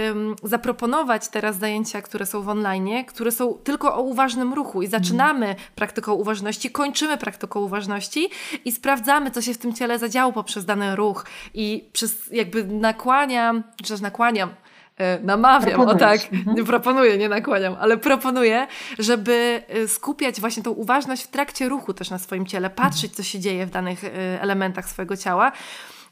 [0.08, 4.88] um, zaproponować teraz zajęcia, które są w online, które są tylko o uważnym ruchu i
[4.88, 5.58] zaczynamy mm.
[5.76, 8.30] praktyką uważności, kończymy praktyką uważności
[8.66, 13.64] i sprawdzamy, co się w tym ciele zadziało poprzez dany ruch i przez jakby nakłaniam,
[13.84, 14.50] czy też nakłaniam,
[14.98, 16.56] E, namawiam, o tak, mhm.
[16.56, 18.68] nie proponuję, nie nakłaniam, ale proponuję,
[19.00, 23.24] żeby e, skupiać właśnie tą uważność w trakcie ruchu też na swoim ciele, patrzeć, co
[23.24, 25.52] się dzieje w danych e, elementach swojego ciała.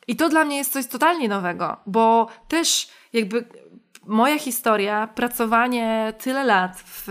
[0.08, 3.46] I to dla mnie jest coś totalnie nowego, bo też jakby
[4.08, 7.08] moja historia, pracowanie tyle lat w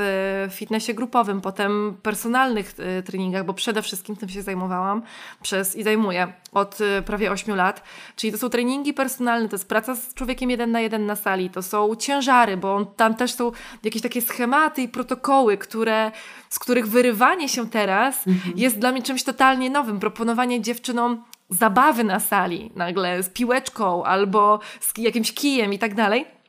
[0.51, 5.03] fitnessie grupowym, potem personalnych e, treningach, bo przede wszystkim tym się zajmowałam
[5.43, 7.83] przez i zajmuję od e, prawie 8 lat.
[8.17, 11.51] Czyli to są treningi personalne, to jest praca z człowiekiem jeden na jeden na sali,
[11.51, 13.53] to są ciężary, bo tam też są
[13.83, 16.13] jakieś takie schematy i protokoły, które,
[16.49, 18.59] z których wyrywanie się teraz mhm.
[18.59, 20.01] jest dla mnie czymś totalnie nowym.
[20.01, 26.42] Proponowanie dziewczynom zabawy na sali, nagle z piłeczką albo z jakimś kijem i tak dalej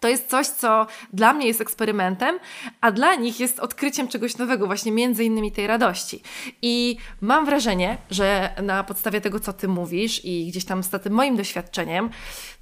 [0.00, 2.38] to jest coś, co dla mnie jest eksperymentem,
[2.80, 6.22] a dla nich jest odkryciem czegoś nowego, właśnie między innymi tej radości.
[6.62, 11.12] I mam wrażenie, że na podstawie tego, co ty mówisz i gdzieś tam z tym
[11.12, 12.10] moim doświadczeniem,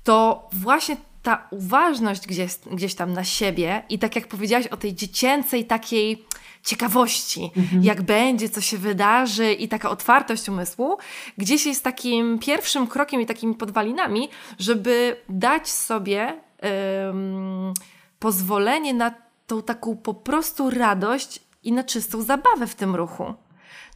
[0.05, 4.95] to właśnie ta uważność gdzieś, gdzieś tam na siebie i tak jak powiedziałaś o tej
[4.95, 6.25] dziecięcej takiej
[6.65, 7.85] ciekawości, mhm.
[7.85, 10.99] jak będzie, co się wydarzy i taka otwartość umysłu,
[11.39, 16.44] gdzieś jest takim pierwszym krokiem i takimi podwalinami, żeby dać sobie
[18.19, 19.15] pozwolenie na
[19.47, 23.35] tą taką po prostu radość i na czystą zabawę w tym ruchu.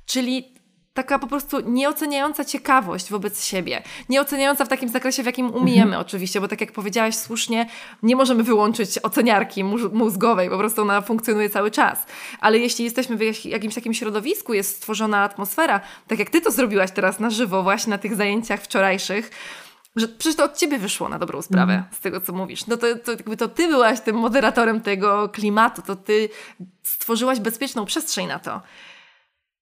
[0.07, 0.59] Czyli
[0.94, 3.83] taka po prostu nieoceniająca ciekawość wobec siebie.
[4.09, 6.00] Nieoceniająca w takim zakresie, w jakim umiemy mhm.
[6.00, 7.66] oczywiście, bo tak jak powiedziałaś słusznie,
[8.02, 12.07] nie możemy wyłączyć oceniarki mózgowej, po prostu ona funkcjonuje cały czas.
[12.40, 16.90] Ale jeśli jesteśmy w jakimś takim środowisku, jest stworzona atmosfera, tak jak ty to zrobiłaś
[16.90, 19.31] teraz na żywo właśnie na tych zajęciach wczorajszych,
[19.96, 21.85] że przecież to od ciebie wyszło na dobrą sprawę, mm.
[21.92, 22.66] z tego co mówisz.
[22.66, 26.29] No to, to jakby to ty byłaś tym moderatorem tego klimatu, to ty
[26.83, 28.62] stworzyłaś bezpieczną przestrzeń na to.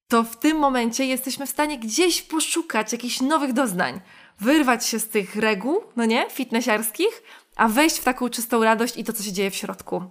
[0.08, 4.00] To w tym momencie jesteśmy w stanie gdzieś poszukać jakichś nowych doznań,
[4.40, 7.22] wyrwać się z tych reguł, no nie, fitnessiarskich,
[7.56, 10.02] a wejść w taką czystą radość i to, co się dzieje w środku.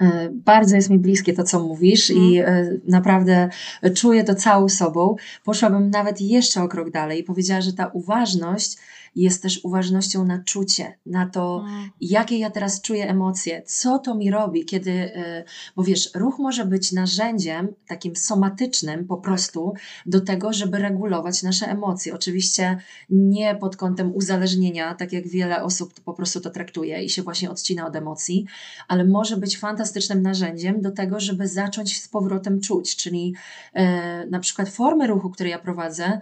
[0.00, 2.22] E, bardzo jest mi bliskie to, co mówisz, mm.
[2.22, 2.80] i mhm.
[2.88, 3.48] naprawdę
[3.96, 5.16] czuję to całą sobą.
[5.44, 8.76] Poszłabym nawet jeszcze o krok dalej i powiedziała, że ta uważność
[9.14, 11.90] jest też uważnością na czucie, na to, mm.
[12.00, 15.44] jakie ja teraz czuję emocje, co to mi robi, kiedy, e,
[15.76, 19.24] bo wiesz, ruch może być narzędziem takim somatycznym po tak.
[19.24, 19.74] prostu
[20.06, 22.14] do tego, żeby regulować nasze emocje.
[22.14, 22.78] Oczywiście
[23.10, 27.50] nie pod kątem uzależnienia, tak jak wiele osób po prostu to traktuje i się właśnie
[27.50, 28.46] odcina od emocji,
[28.88, 33.34] ale może być fantastycznym narzędziem do tego, żeby zacząć z powrotem czuć, czyli
[33.74, 36.20] e, na przykład formy ruchu, które ja prowadzę,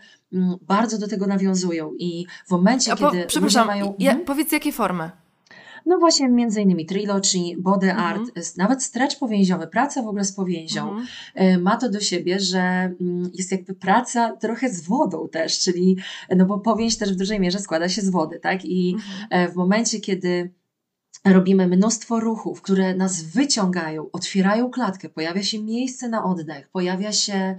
[0.63, 3.95] bardzo do tego nawiązują i w momencie, po, kiedy przepraszam, mają...
[3.99, 4.27] Ja, mhm.
[4.27, 5.11] powiedz jakie formy?
[5.87, 8.07] No właśnie między innymi trilogy, body mhm.
[8.07, 11.07] art, nawet stretch powięziowy, praca w ogóle z powięzią mhm.
[11.35, 15.97] E, ma to do siebie, że mm, jest jakby praca trochę z wodą też, czyli
[16.37, 18.65] no bo powięź też w dużej mierze składa się z wody, tak?
[18.65, 19.27] I mhm.
[19.31, 20.55] E, w momencie, kiedy
[21.25, 27.59] robimy mnóstwo ruchów, które nas wyciągają, otwierają klatkę, pojawia się miejsce na oddech, pojawia się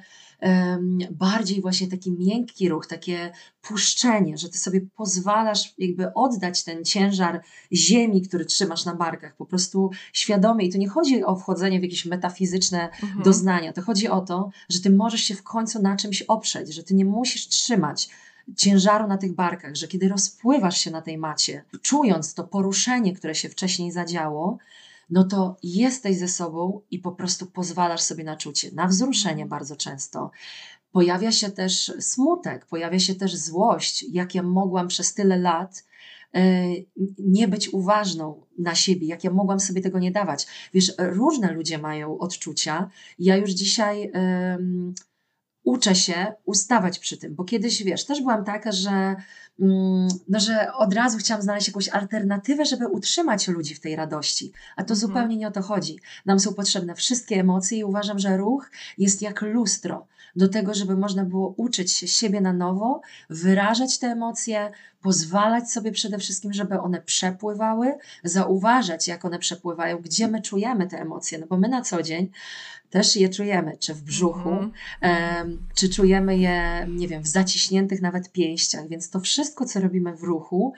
[1.11, 7.41] bardziej właśnie taki miękki ruch, takie puszczenie, że ty sobie pozwalasz jakby oddać ten ciężar
[7.73, 10.65] ziemi, który trzymasz na barkach, po prostu świadomie.
[10.65, 13.23] I tu nie chodzi o wchodzenie w jakieś metafizyczne mhm.
[13.23, 16.83] doznania, to chodzi o to, że ty możesz się w końcu na czymś oprzeć, że
[16.83, 18.09] ty nie musisz trzymać
[18.57, 23.35] ciężaru na tych barkach, że kiedy rozpływasz się na tej macie, czując to poruszenie, które
[23.35, 24.57] się wcześniej zadziało,
[25.11, 29.75] no to jesteś ze sobą i po prostu pozwalasz sobie na czucie, na wzruszenie bardzo
[29.75, 30.31] często.
[30.91, 35.85] Pojawia się też smutek, pojawia się też złość, jak ja mogłam przez tyle lat
[36.35, 36.63] e,
[37.19, 40.47] nie być uważną na siebie, jak ja mogłam sobie tego nie dawać.
[40.73, 42.89] Wiesz, różne ludzie mają odczucia.
[43.19, 44.93] Ja już dzisiaj um,
[45.63, 49.15] uczę się ustawać przy tym, bo kiedyś, wiesz, też byłam taka, że
[49.61, 54.51] Mm, no, że od razu chciałam znaleźć jakąś alternatywę, żeby utrzymać ludzi w tej radości.
[54.75, 54.99] A to mhm.
[54.99, 55.99] zupełnie nie o to chodzi.
[56.25, 60.97] Nam są potrzebne wszystkie emocje i uważam, że ruch jest jak lustro do tego, żeby
[60.97, 64.71] można było uczyć się siebie na nowo, wyrażać te emocje,
[65.01, 70.99] pozwalać sobie przede wszystkim, żeby one przepływały, zauważać, jak one przepływają, gdzie my czujemy te
[70.99, 72.31] emocje, no bo my na co dzień
[72.91, 75.57] też je czujemy, czy w brzuchu, mm -hmm.
[75.75, 80.23] czy czujemy je, nie wiem, w zaciśniętych nawet pięściach, więc to wszystko, co robimy w
[80.23, 80.73] ruchu,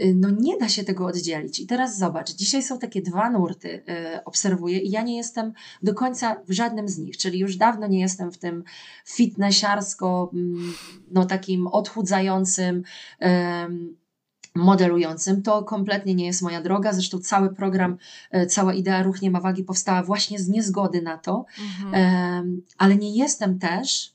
[0.00, 1.60] y, no nie da się tego oddzielić.
[1.60, 5.94] I teraz zobacz, dzisiaj są takie dwa nurty, y, obserwuję i ja nie jestem do
[5.94, 8.64] końca w żadnym z nich, czyli już dawno nie jestem w tym
[9.06, 10.74] fitnessiarsko, mm,
[11.10, 12.82] no takim odchudzającym,
[14.56, 15.42] modelującym.
[15.42, 16.92] To kompletnie nie jest moja droga.
[16.92, 17.96] Zresztą cały program,
[18.30, 21.44] e, cała idea Ruch Nie ma wagi powstała właśnie z niezgody na to.
[21.58, 22.62] Mhm.
[22.78, 24.12] Ale nie jestem też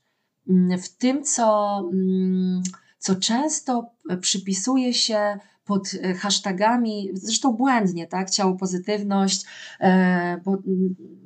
[0.48, 2.62] mm, w tym, co, mm,
[2.98, 9.44] co często przypisuje się pod e, hashtagami, zresztą błędnie, tak, ciało pozytywność,
[9.80, 10.58] e, bo,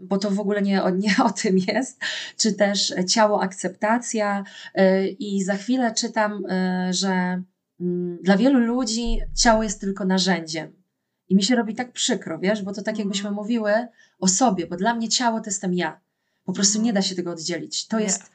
[0.03, 2.01] bo to w ogóle nie, nie o tym jest,
[2.37, 4.45] czy też ciało akceptacja
[5.19, 6.43] i za chwilę czytam,
[6.91, 7.56] że Mm,
[8.23, 10.73] dla wielu ludzi ciało jest tylko narzędziem.
[11.29, 13.35] I mi się robi tak przykro, wiesz, bo to tak jakbyśmy mhm.
[13.35, 13.73] mówiły
[14.19, 16.01] o sobie, bo dla mnie ciało to jestem ja.
[16.45, 17.87] Po prostu nie da się tego oddzielić.
[17.87, 18.31] To, jest,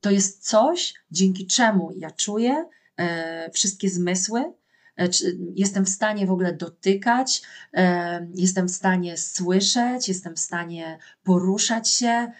[0.00, 2.64] to jest coś, dzięki czemu ja czuję
[2.96, 5.08] e, wszystkie zmysły, e,
[5.54, 7.42] jestem w stanie w ogóle dotykać,
[7.74, 12.32] e, jestem w stanie słyszeć, jestem w stanie poruszać się,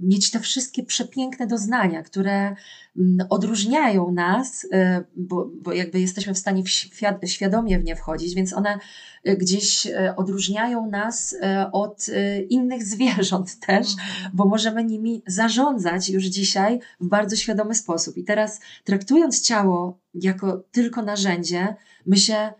[0.00, 2.56] mieć te wszystkie przepiękne doznania, które mm,
[3.30, 6.62] odróżniają nas, e, bo, bo jakby jesteśmy w stanie
[7.26, 8.78] świadomie w nie wchodzić, więc one
[9.24, 11.36] e, gdzieś e, odróżniają nas
[11.72, 12.06] od
[12.48, 14.30] innych zwierząt też, mhm.
[14.34, 18.16] bo możemy nimi zarządzać już dzisiaj w bardzo świadomy sposób.
[18.16, 21.76] I teraz traktując ciało jako tylko narzędzie,
[22.06, 22.52] my się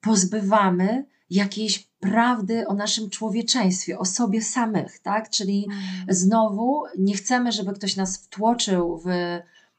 [0.00, 5.30] pozbywamy jakiejś prawdy o naszym człowieczeństwie, o sobie samych, tak?
[5.30, 5.80] Czyli mm.
[6.08, 9.08] znowu nie chcemy, żeby ktoś nas wtłoczył w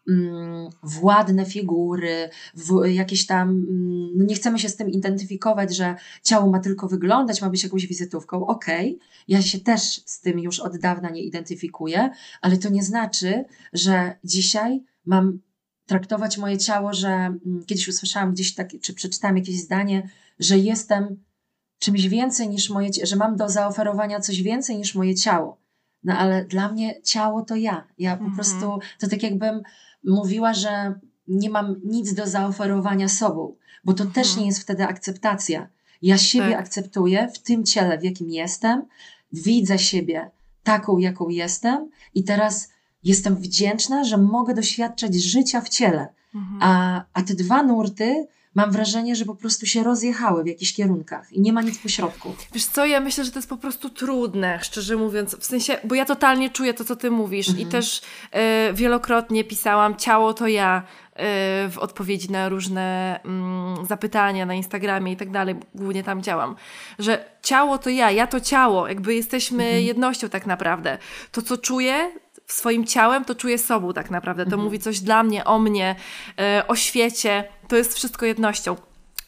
[0.07, 5.75] mm, w ładne figury, w jakieś tam, mm, no nie chcemy się z tym identyfikować,
[5.75, 8.47] że ciało ma tylko wyglądać, ma być jakąś wizytówką.
[8.47, 12.09] Okej, okay, ja się też z tym już od dawna nie identyfikuję,
[12.41, 15.39] ale to nie znaczy, że dzisiaj mam
[15.85, 21.23] traktować moje ciało, że kiedyś usłyszałam gdzieś tak, czy przeczytałam jakieś zdanie, że jestem
[21.79, 25.57] czymś więcej niż moje, że mam do zaoferowania coś więcej niż moje ciało.
[26.03, 27.87] No ale dla mnie ciało to ja.
[27.97, 28.35] Ja po mhm.
[28.35, 29.61] prostu, to tak jakbym
[30.07, 34.13] mówiła, że nie mam nic do zaoferowania sobą, bo to mhm.
[34.13, 35.67] też nie jest wtedy akceptacja.
[36.01, 36.59] Ja siebie tak.
[36.59, 38.83] akceptuję w tym ciele, w jakim jestem,
[39.31, 40.31] widzę siebie
[40.63, 42.69] taką, jaką jestem i teraz
[43.03, 46.07] jestem wdzięczna, że mogę doświadczać życia w ciele.
[46.35, 46.59] Mhm.
[46.61, 51.33] A, a te dwa nurty mam wrażenie, że po prostu się rozjechały w jakichś kierunkach
[51.33, 52.35] i nie ma nic pośrodku.
[52.53, 55.95] Wiesz co, ja myślę, że to jest po prostu trudne, szczerze mówiąc, w sensie, bo
[55.95, 57.67] ja totalnie czuję to, co ty mówisz mhm.
[57.67, 61.19] i też y, wielokrotnie pisałam ciało to ja y,
[61.69, 63.19] w odpowiedzi na różne
[63.83, 66.55] y, zapytania na Instagramie i tak dalej, głównie tam działam,
[66.99, 69.83] że ciało to ja, ja to ciało, jakby jesteśmy mhm.
[69.83, 70.97] jednością tak naprawdę.
[71.31, 72.11] To, co czuję,
[72.47, 74.43] swoim ciałem, to czuję sobą tak naprawdę.
[74.43, 74.63] To mhm.
[74.63, 75.95] mówi coś dla mnie, o mnie,
[76.39, 77.43] e, o świecie.
[77.67, 78.75] To jest wszystko jednością.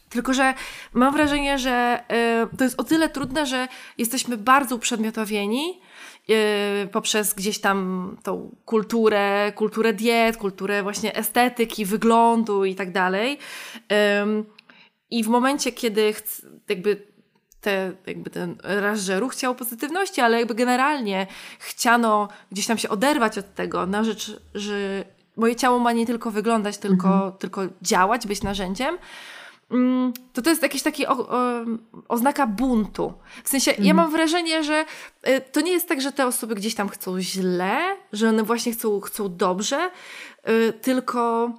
[0.08, 0.54] Tylko, że
[0.92, 2.04] mam wrażenie, że
[2.52, 3.68] y, to jest o tyle trudne, że
[3.98, 5.80] jesteśmy bardzo uprzedmiotowieni
[6.30, 13.38] y, poprzez gdzieś tam tą kulturę, kulturę diet, kulturę właśnie estetyki, wyglądu i tak dalej.
[15.10, 16.14] I w momencie, kiedy
[16.68, 17.09] jakby
[17.60, 21.26] te, jakby ten raz, że ruch chciał pozytywności, ale jakby generalnie
[21.58, 25.04] chciano gdzieś tam się oderwać od tego na rzecz, że
[25.36, 27.32] moje ciało ma nie tylko wyglądać, tylko, mhm.
[27.32, 28.98] tylko działać, być narzędziem,
[29.70, 31.64] mm, to to jest jakiś taki o, o,
[32.08, 33.12] oznaka buntu.
[33.44, 33.86] W sensie, mhm.
[33.86, 34.84] ja mam wrażenie, że
[35.28, 38.72] y, to nie jest tak, że te osoby gdzieś tam chcą źle, że one właśnie
[38.72, 39.90] chcą, chcą dobrze,
[40.48, 41.50] y, tylko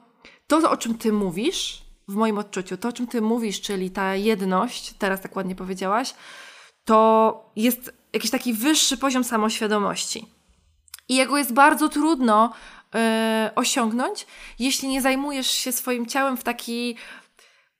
[0.47, 4.16] to, o czym ty mówisz, w moim odczuciu, to o czym ty mówisz, czyli ta
[4.16, 6.14] jedność, teraz tak ładnie powiedziałaś,
[6.86, 10.26] to jest jakiś taki wyższy poziom samoświadomości.
[11.09, 12.53] I jego jest bardzo trudno
[12.93, 12.99] yy,
[13.55, 14.28] osiągnąć,
[14.59, 16.95] jeśli nie zajmujesz się swoim ciałem w taki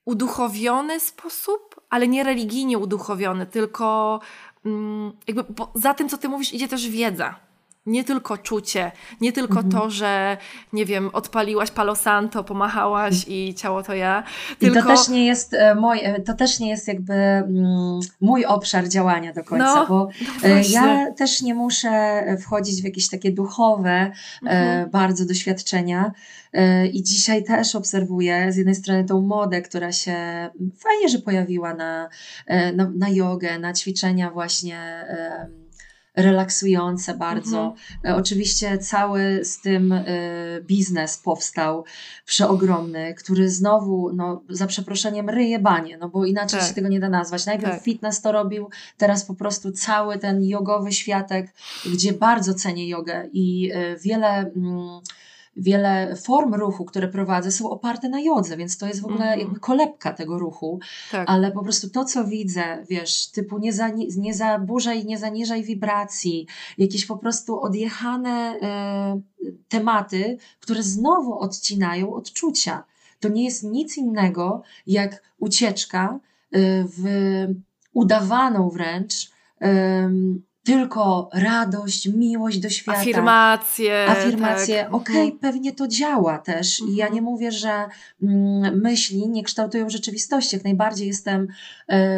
[0.06, 4.20] uduchowiony sposób, ale nie religijnie uduchowiony, tylko
[4.66, 4.72] yy,
[5.28, 5.44] jakby
[5.76, 7.51] za tym, co ty mówisz, idzie też wiedza
[7.86, 9.72] nie tylko czucie, nie tylko mhm.
[9.72, 10.38] to, że
[10.74, 14.24] nie wiem, odpaliłaś Palo Santo, pomachałaś i ciało to ja.
[14.60, 14.80] Tylko...
[14.80, 18.46] I to też nie jest e, mój, e, to też nie jest jakby mm, mój
[18.46, 20.10] obszar działania do końca, no, bo
[20.44, 24.12] no e, ja też nie muszę wchodzić w jakieś takie duchowe
[24.44, 24.90] mhm.
[24.90, 26.12] bardzo doświadczenia.
[26.94, 30.16] I dzisiaj też obserwuję z jednej strony tą modę, która się
[30.80, 32.10] fajnie, że pojawiła na,
[32.76, 35.06] na, na jogę, na ćwiczenia właśnie
[36.16, 37.62] relaksujące bardzo.
[37.62, 37.76] Mhm.
[38.06, 41.86] E, oczywiście cały z tym y, biznes powstał
[42.26, 46.70] przeogromny, który znowu, no, za przeproszeniem, ryje banie, no bo inaczej tak.
[46.70, 47.46] się tego nie da nazwać.
[47.46, 47.84] Najpierw tak.
[47.84, 51.54] fitness to robił, teraz po prostu cały ten jogowy światek,
[51.94, 54.46] gdzie bardzo cenię jogę i y, wiele.
[54.46, 54.52] Y,
[55.58, 59.40] wiele form ruchu, które prowadzę, są oparte na jodze, więc to jest w ogóle mm.
[59.40, 60.80] jakby kolebka tego ruchu.
[61.12, 61.30] Tak.
[61.30, 66.48] Ale po prostu to, co widzę, wiesz, typu nie, za, nie zaburzaj, nie zaniżaj wibracji,
[66.78, 68.56] jakieś po prostu odjechane
[69.44, 72.84] y, tematy, które znowu odcinają odczucia.
[73.20, 76.20] To nie jest nic innego jak ucieczka
[76.56, 77.04] y, w
[77.94, 79.32] udawaną wręcz
[80.64, 83.00] tylko radość, miłość do świata.
[83.00, 84.06] Afirmacje.
[84.10, 84.76] Afirmacje.
[84.84, 84.94] Tak.
[84.94, 85.40] Okej, okay, mhm.
[85.40, 86.80] pewnie to działa też.
[86.80, 87.14] I ja mhm.
[87.14, 87.86] nie mówię, że
[88.24, 90.56] mm, myśli nie kształtują rzeczywistości.
[90.56, 91.48] Jak najbardziej jestem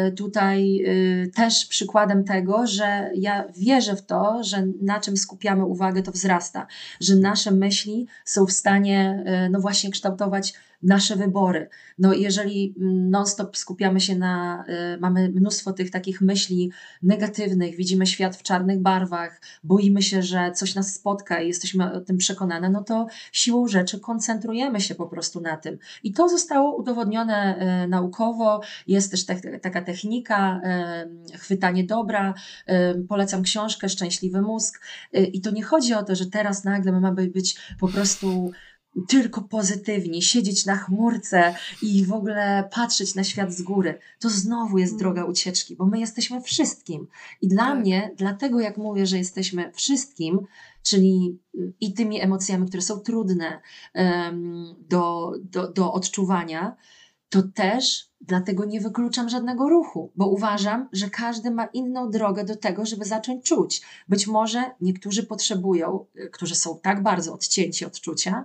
[0.08, 5.64] y, tutaj y, też przykładem tego, że ja wierzę w to, że na czym skupiamy
[5.64, 6.66] uwagę, to wzrasta.
[7.00, 11.68] Że nasze myśli są w stanie, y, no właśnie, kształtować nasze wybory.
[11.98, 12.74] No jeżeli
[13.10, 14.64] non-stop skupiamy się na,
[14.94, 16.72] y, mamy mnóstwo tych takich myśli
[17.02, 22.00] negatywnych, widzimy świat w czarnych barwach, boimy się, że coś nas spotka i jesteśmy o
[22.00, 25.78] tym przekonane, no to siłą rzeczy koncentrujemy się po prostu na tym.
[26.02, 30.60] I to zostało udowodnione y, naukowo, jest też te, taka technika,
[31.34, 32.34] y, chwytanie dobra,
[33.08, 34.80] polecam książkę Szczęśliwy mózg
[35.12, 38.52] i to nie chodzi o to, że teraz nagle my mamy być po prostu
[39.08, 43.98] tylko pozytywni, siedzieć na chmurce i w ogóle patrzeć na świat z góry.
[44.20, 47.06] To znowu jest droga ucieczki, bo my jesteśmy wszystkim.
[47.42, 47.78] I dla tak.
[47.78, 50.40] mnie, dlatego jak mówię, że jesteśmy wszystkim,
[50.82, 51.38] czyli
[51.80, 53.60] i tymi emocjami, które są trudne
[53.94, 56.76] um, do, do, do odczuwania,
[57.28, 62.56] to też dlatego nie wykluczam żadnego ruchu, bo uważam, że każdy ma inną drogę do
[62.56, 63.82] tego, żeby zacząć czuć.
[64.08, 68.44] Być może niektórzy potrzebują, którzy są tak bardzo odcięci od czucia,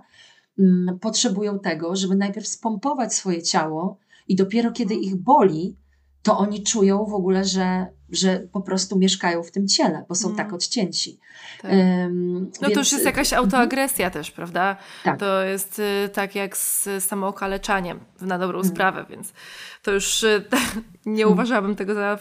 [1.00, 3.98] potrzebują tego, żeby najpierw spompować swoje ciało
[4.28, 5.76] i dopiero kiedy ich boli,
[6.22, 10.28] to oni czują w ogóle, że, że po prostu mieszkają w tym ciele, bo są
[10.28, 10.36] mm.
[10.36, 11.18] tak odcięci.
[11.62, 11.70] Tak.
[11.70, 12.74] Um, no więc...
[12.74, 14.12] to już jest jakaś autoagresja mm.
[14.12, 14.76] też, prawda?
[15.04, 15.20] Tak.
[15.20, 18.70] To jest y, tak jak z samookaleczaniem na dobrą mm.
[18.70, 19.32] sprawę, więc
[19.82, 20.44] to już y,
[21.06, 21.32] nie mm.
[21.32, 22.18] uważałabym tego za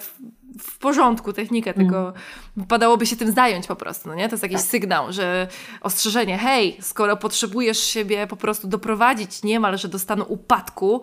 [0.59, 2.13] w porządku technikę, tylko mm.
[2.57, 4.29] wypadałoby się tym zająć po prostu, no nie?
[4.29, 4.67] To jest jakiś tak.
[4.67, 5.47] sygnał, że
[5.81, 11.01] ostrzeżenie, hej, skoro potrzebujesz siebie po prostu doprowadzić niemalże do stanu upadku,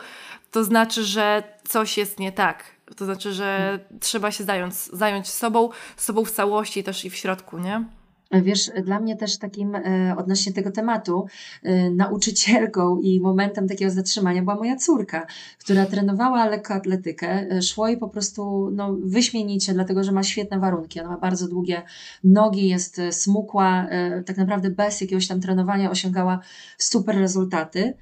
[0.50, 2.64] to znaczy, że coś jest nie tak.
[2.96, 4.00] To znaczy, że mm.
[4.00, 7.84] trzeba się zająć, zająć sobą, sobą w całości też i w środku, nie?
[8.32, 11.26] Wiesz, dla mnie też takim e, odnośnie tego tematu
[11.62, 15.26] e, nauczycielką i momentem takiego zatrzymania była moja córka,
[15.58, 17.28] która trenowała lekkoatletykę.
[17.50, 21.00] E, szło jej po prostu no, wyśmienicie, dlatego że ma świetne warunki.
[21.00, 21.82] Ona ma bardzo długie
[22.24, 23.86] nogi, jest smukła,
[24.26, 26.40] tak naprawdę bez jakiegoś tam trenowania osiągała
[26.78, 27.94] super rezultaty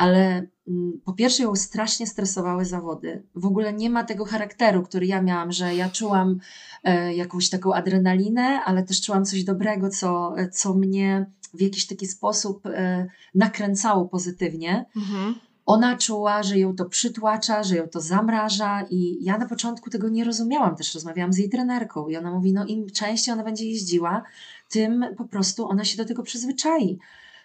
[0.00, 3.22] ale mm, po pierwsze ją strasznie stresowały zawody.
[3.34, 6.38] W ogóle nie ma tego charakteru, który ja miałam, że ja czułam
[6.84, 12.06] e, jakąś taką adrenalinę, ale też czułam coś dobrego, co, co mnie w jakiś taki
[12.06, 14.84] sposób e, nakręcało pozytywnie.
[14.96, 15.34] Mhm.
[15.66, 20.08] Ona czuła, że ją to przytłacza, że ją to zamraża, i ja na początku tego
[20.08, 20.76] nie rozumiałam.
[20.76, 24.22] Też rozmawiałam z jej trenerką, i ona mówi: No, im częściej ona będzie jeździła,
[24.68, 26.98] tym po prostu ona się do tego przyzwyczai.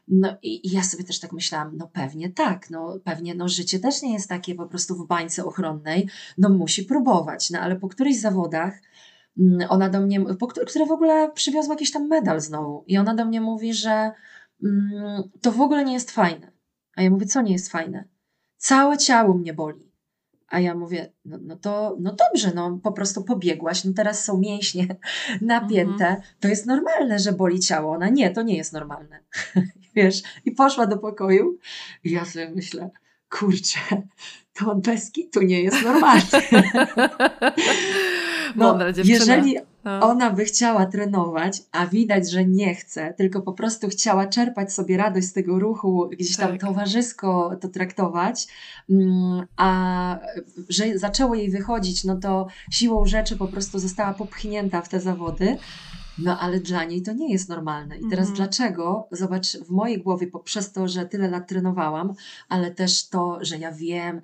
[0.08, 3.80] No i, i, ja sobie też tak myślałam, no pewnie tak, no pewnie no życie
[3.80, 7.88] też nie jest takie po prostu w bańce ochronnej, no musi próbować, no ale po
[7.88, 8.82] którychś zawodach
[9.40, 13.16] mm, ona do mnie, po, które w ogóle przywiozła jakiś tam medal znowu i ona
[13.16, 14.12] do mnie mówi, że
[14.64, 16.52] mm, to w ogóle nie jest fajne.
[16.96, 18.04] A ja mówię, co nie jest fajne?
[18.58, 19.95] Całe ciało mnie boli.
[20.48, 24.38] A ja mówię, no, no to no dobrze, no po prostu pobiegłaś, no teraz są
[24.38, 24.88] mięśnie
[25.42, 26.22] napięte, mhm.
[26.40, 27.94] to jest normalne, że boli ciało.
[27.94, 29.20] Ona nie, to nie jest normalne.
[29.96, 31.58] Wiesz, i poszła do pokoju
[32.04, 32.90] i ja sobie myślę,
[33.30, 33.80] kurczę,
[34.54, 36.42] to bez kitu nie jest normalne.
[38.56, 40.00] No, jeżeli no.
[40.00, 44.98] ona by chciała trenować, a widać, że nie chce, tylko po prostu chciała czerpać sobie
[44.98, 46.62] radość z tego ruchu, gdzieś tam tak.
[46.62, 48.48] towarzysko to traktować,
[48.90, 50.20] mm, a
[50.70, 55.58] że zaczęło jej wychodzić, no to siłą rzeczy po prostu została popchnięta w te zawody.
[56.18, 57.98] No ale dla niej to nie jest normalne.
[57.98, 58.36] I teraz mhm.
[58.36, 59.08] dlaczego?
[59.12, 62.14] Zobacz, w mojej głowie poprzez to, że tyle lat trenowałam,
[62.50, 64.22] ale też to, że ja wiem,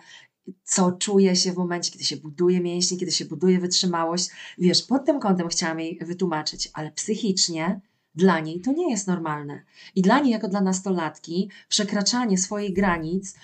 [0.63, 4.29] co czuję się w momencie, kiedy się buduje mięśnie, kiedy się buduje wytrzymałość.
[4.57, 7.81] Wiesz, pod tym kątem chciałam jej wytłumaczyć, ale psychicznie
[8.15, 9.63] dla niej to nie jest normalne.
[9.95, 13.35] I dla niej, jako dla nastolatki, przekraczanie swoich granic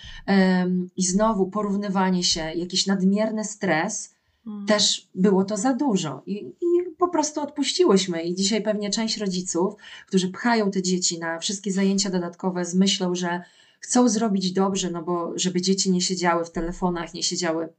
[0.98, 4.14] i znowu porównywanie się, jakiś nadmierny stres,
[4.46, 4.66] hmm.
[4.66, 6.24] też było to za dużo.
[6.26, 8.24] I, I po prostu odpuściłyśmy.
[8.24, 9.74] I dzisiaj pewnie część rodziców,
[10.08, 13.42] którzy pchają te dzieci na wszystkie zajęcia dodatkowe z myślą, że
[13.80, 17.70] chcą zrobić dobrze, no bo żeby dzieci nie siedziały w telefonach, nie siedziały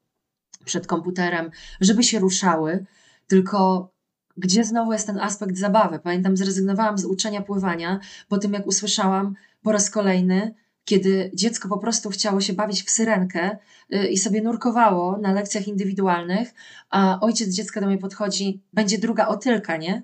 [0.65, 2.85] przed komputerem, żeby się ruszały,
[3.27, 3.91] tylko
[4.37, 5.99] gdzie znowu jest ten aspekt zabawy?
[5.99, 11.79] Pamiętam, zrezygnowałam z uczenia pływania po tym, jak usłyszałam po raz kolejny, kiedy dziecko po
[11.79, 13.59] prostu chciało się bawić w syrenkę
[13.95, 16.55] y, i sobie nurkowało na lekcjach indywidualnych,
[16.91, 20.03] a ojciec dziecka do mnie podchodzi, będzie druga otylka, nie?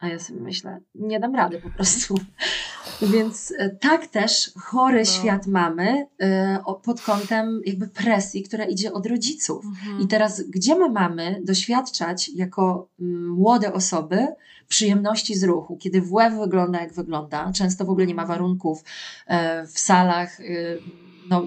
[0.00, 2.14] A ja sobie myślę, nie dam rady po prostu.
[3.12, 5.04] Więc e, tak też chory no.
[5.04, 9.64] świat mamy e, pod kątem jakby presji, która idzie od rodziców.
[9.64, 10.00] Mhm.
[10.00, 14.26] I teraz, gdzie my mamy doświadczać jako mm, młode osoby
[14.68, 18.84] przyjemności z ruchu, kiedy WF wygląda jak wygląda, często w ogóle nie ma warunków
[19.26, 20.38] e, w salach,
[21.30, 21.46] no,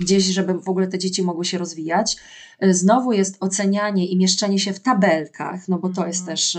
[0.00, 2.16] gdzieś, żeby w ogóle te dzieci mogły się rozwijać.
[2.62, 6.36] Znowu jest ocenianie i mieszczenie się w tabelkach, no bo to jest mhm.
[6.36, 6.58] też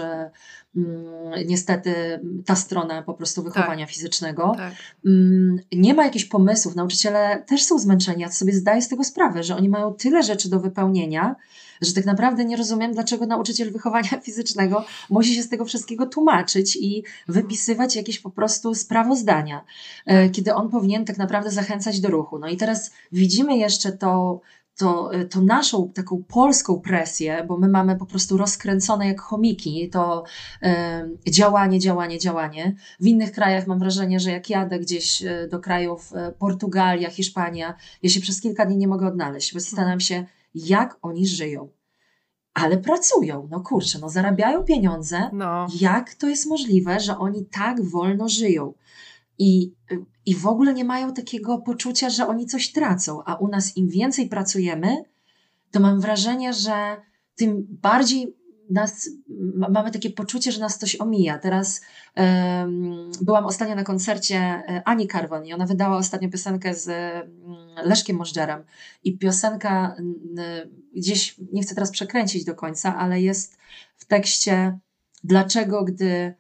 [1.45, 1.93] niestety
[2.45, 3.93] ta strona po prostu wychowania tak.
[3.93, 4.53] fizycznego.
[4.57, 4.73] Tak.
[5.05, 6.75] Mm, nie ma jakichś pomysłów.
[6.75, 8.21] Nauczyciele też są zmęczeni.
[8.21, 11.35] Ja sobie zdaję z tego sprawę, że oni mają tyle rzeczy do wypełnienia,
[11.81, 16.75] że tak naprawdę nie rozumiem, dlaczego nauczyciel wychowania fizycznego musi się z tego wszystkiego tłumaczyć
[16.75, 19.65] i wypisywać jakieś po prostu sprawozdania,
[20.05, 20.31] e, tak.
[20.31, 22.39] kiedy on powinien tak naprawdę zachęcać do ruchu.
[22.39, 24.41] No i teraz widzimy jeszcze to
[24.77, 29.89] to, y, to naszą taką polską presję, bo my mamy po prostu rozkręcone jak chomiki,
[29.89, 30.23] to
[31.27, 32.75] y, działanie, działanie, działanie.
[32.99, 37.75] W innych krajach mam wrażenie, że jak jadę gdzieś y, do krajów y, Portugalia, Hiszpania,
[38.03, 40.25] ja się przez kilka dni nie mogę odnaleźć, bo zastanawiam się,
[40.55, 41.69] jak oni żyją.
[42.53, 45.29] Ale pracują, no kurczę, no zarabiają pieniądze.
[45.33, 45.67] No.
[45.81, 48.73] Jak to jest możliwe, że oni tak wolno żyją?
[49.39, 49.73] I,
[50.25, 53.89] I w ogóle nie mają takiego poczucia, że oni coś tracą, a u nas im
[53.89, 55.03] więcej pracujemy,
[55.71, 56.97] to mam wrażenie, że
[57.35, 58.37] tym bardziej
[58.69, 59.09] nas,
[59.69, 61.39] mamy takie poczucie, że nas coś omija.
[61.39, 61.81] Teraz
[62.15, 67.55] um, byłam ostatnio na koncercie e, Ani Karwan i ona wydała ostatnio piosenkę z um,
[67.83, 68.63] Leszkiem Możdżerem
[69.03, 70.15] i piosenka um,
[70.95, 73.57] gdzieś, nie chcę teraz przekręcić do końca, ale jest
[73.95, 74.79] w tekście
[75.23, 76.33] dlaczego, gdy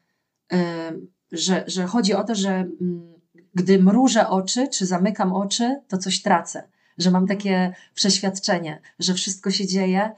[1.31, 3.13] że, że chodzi o to, że mm,
[3.53, 6.63] gdy mrużę oczy, czy zamykam oczy, to coś tracę.
[6.97, 10.11] Że mam takie przeświadczenie, że wszystko się dzieje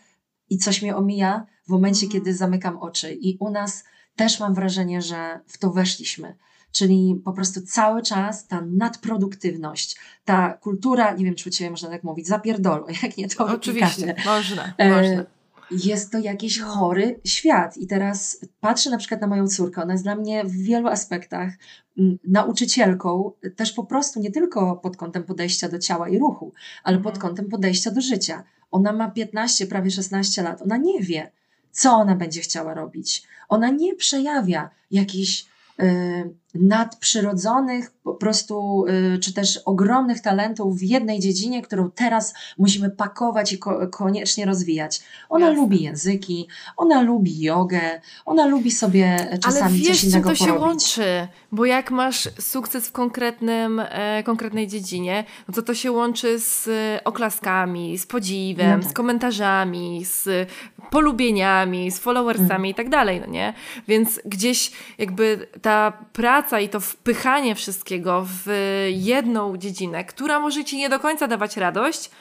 [0.49, 2.11] i coś mnie omija w momencie, mhm.
[2.11, 3.13] kiedy zamykam oczy.
[3.13, 3.83] I u nas
[4.15, 6.35] też mam wrażenie, że w to weszliśmy.
[6.71, 11.89] Czyli po prostu cały czas ta nadproduktywność, ta kultura, nie wiem, czy u Ciebie można
[11.89, 15.25] tak mówić, zapierdolu, jak nie to Oczywiście, można, e, można.
[15.71, 17.77] Jest to jakiś chory świat.
[17.77, 19.83] I teraz patrzę na przykład na moją córkę.
[19.83, 21.53] Ona jest dla mnie w wielu aspektach
[21.97, 26.53] mm, nauczycielką, też po prostu nie tylko pod kątem podejścia do ciała i ruchu,
[26.83, 27.21] ale pod mhm.
[27.21, 28.43] kątem podejścia do życia.
[28.71, 30.61] Ona ma 15, prawie 16 lat.
[30.61, 31.31] Ona nie wie,
[31.71, 33.23] co ona będzie chciała robić.
[33.49, 35.45] Ona nie przejawia jakichś
[35.81, 38.85] y, nadprzyrodzonych, po prostu,
[39.15, 44.45] y, czy też ogromnych talentów w jednej dziedzinie, którą teraz musimy pakować i ko koniecznie
[44.45, 45.01] rozwijać.
[45.29, 45.61] Ona Jasne.
[45.61, 46.47] lubi języki,
[46.77, 51.65] ona lubi jogę, ona lubi sobie czasami Ale wiesz, coś innego to się łączy, bo
[51.65, 57.03] jak masz sukces w konkretnym, e, konkretnej dziedzinie, no to to się łączy z e,
[57.03, 58.91] oklaskami, z podziwem, no tak.
[58.91, 60.49] z komentarzami, z
[60.91, 62.65] polubieniami, z followersami mm.
[62.65, 63.53] i tak dalej, no nie?
[63.87, 68.47] Więc gdzieś jakby ta praca praca i to wpychanie wszystkiego w
[68.91, 72.11] jedną dziedzinę, która może ci nie do końca dawać radość,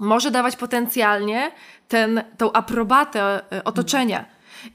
[0.00, 1.50] może dawać potencjalnie
[1.88, 4.24] ten, tą aprobatę e, otoczenia.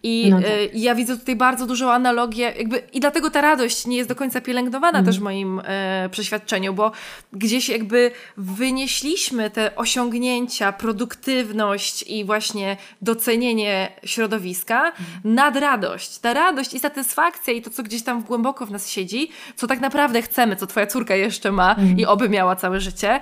[0.04, 0.50] I no tak.
[0.50, 4.16] y, ja widzę tutaj bardzo dużą analogię, jakby, i dlatego ta radość nie jest do
[4.16, 5.06] końca pielęgnowana mm.
[5.06, 5.64] też w moim y,
[6.12, 6.92] przeświadczeniu, bo
[7.34, 14.96] gdzieś jakby wynieśliśmy te osiągnięcia, produktywność i właśnie docenienie środowiska mm.
[15.36, 16.20] nad radość.
[16.20, 19.80] Ta radość i satysfakcja i to, co gdzieś tam głęboko w nas siedzi, co tak
[19.80, 22.00] naprawdę chcemy, co twoja córka jeszcze ma mm.
[22.00, 23.20] i oby miała całe życie,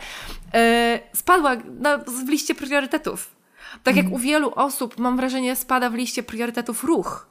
[0.56, 3.41] y, spadła na, w liście priorytetów.
[3.84, 4.14] Tak jak mhm.
[4.14, 7.28] u wielu osób, mam wrażenie, spada w liście priorytetów ruch,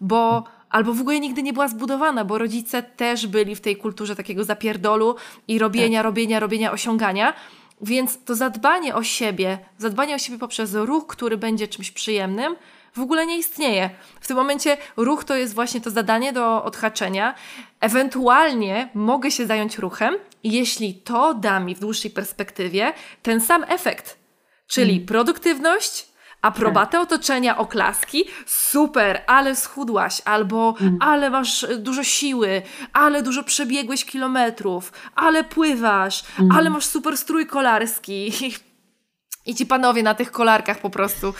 [0.00, 4.16] bo albo w ogóle nigdy nie była zbudowana, bo rodzice też byli w tej kulturze
[4.16, 5.16] takiego zapierdolu
[5.48, 6.04] i robienia, tak.
[6.04, 7.34] robienia, robienia, osiągania.
[7.80, 12.56] Więc to zadbanie o siebie, zadbanie o siebie poprzez ruch, który będzie czymś przyjemnym,
[12.94, 13.90] w ogóle nie istnieje.
[14.20, 17.34] W tym momencie ruch to jest właśnie to zadanie do odhaczenia.
[17.80, 20.14] Ewentualnie mogę się zająć ruchem,
[20.44, 24.23] jeśli to da mi w dłuższej perspektywie ten sam efekt
[24.66, 25.06] Czyli mm.
[25.06, 26.06] produktywność,
[26.42, 27.02] aprobatę tak.
[27.02, 30.98] otoczenia, oklaski, super, ale schudłaś, albo mm.
[31.00, 32.62] ale masz dużo siły,
[32.92, 36.52] ale dużo przebiegłeś kilometrów, ale pływasz, mm.
[36.52, 38.32] ale masz super strój kolarski.
[39.46, 41.34] I ci panowie na tych kolarkach po prostu,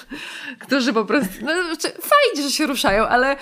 [0.66, 3.36] którzy po prostu, no, znaczy, fajnie, że się ruszają, ale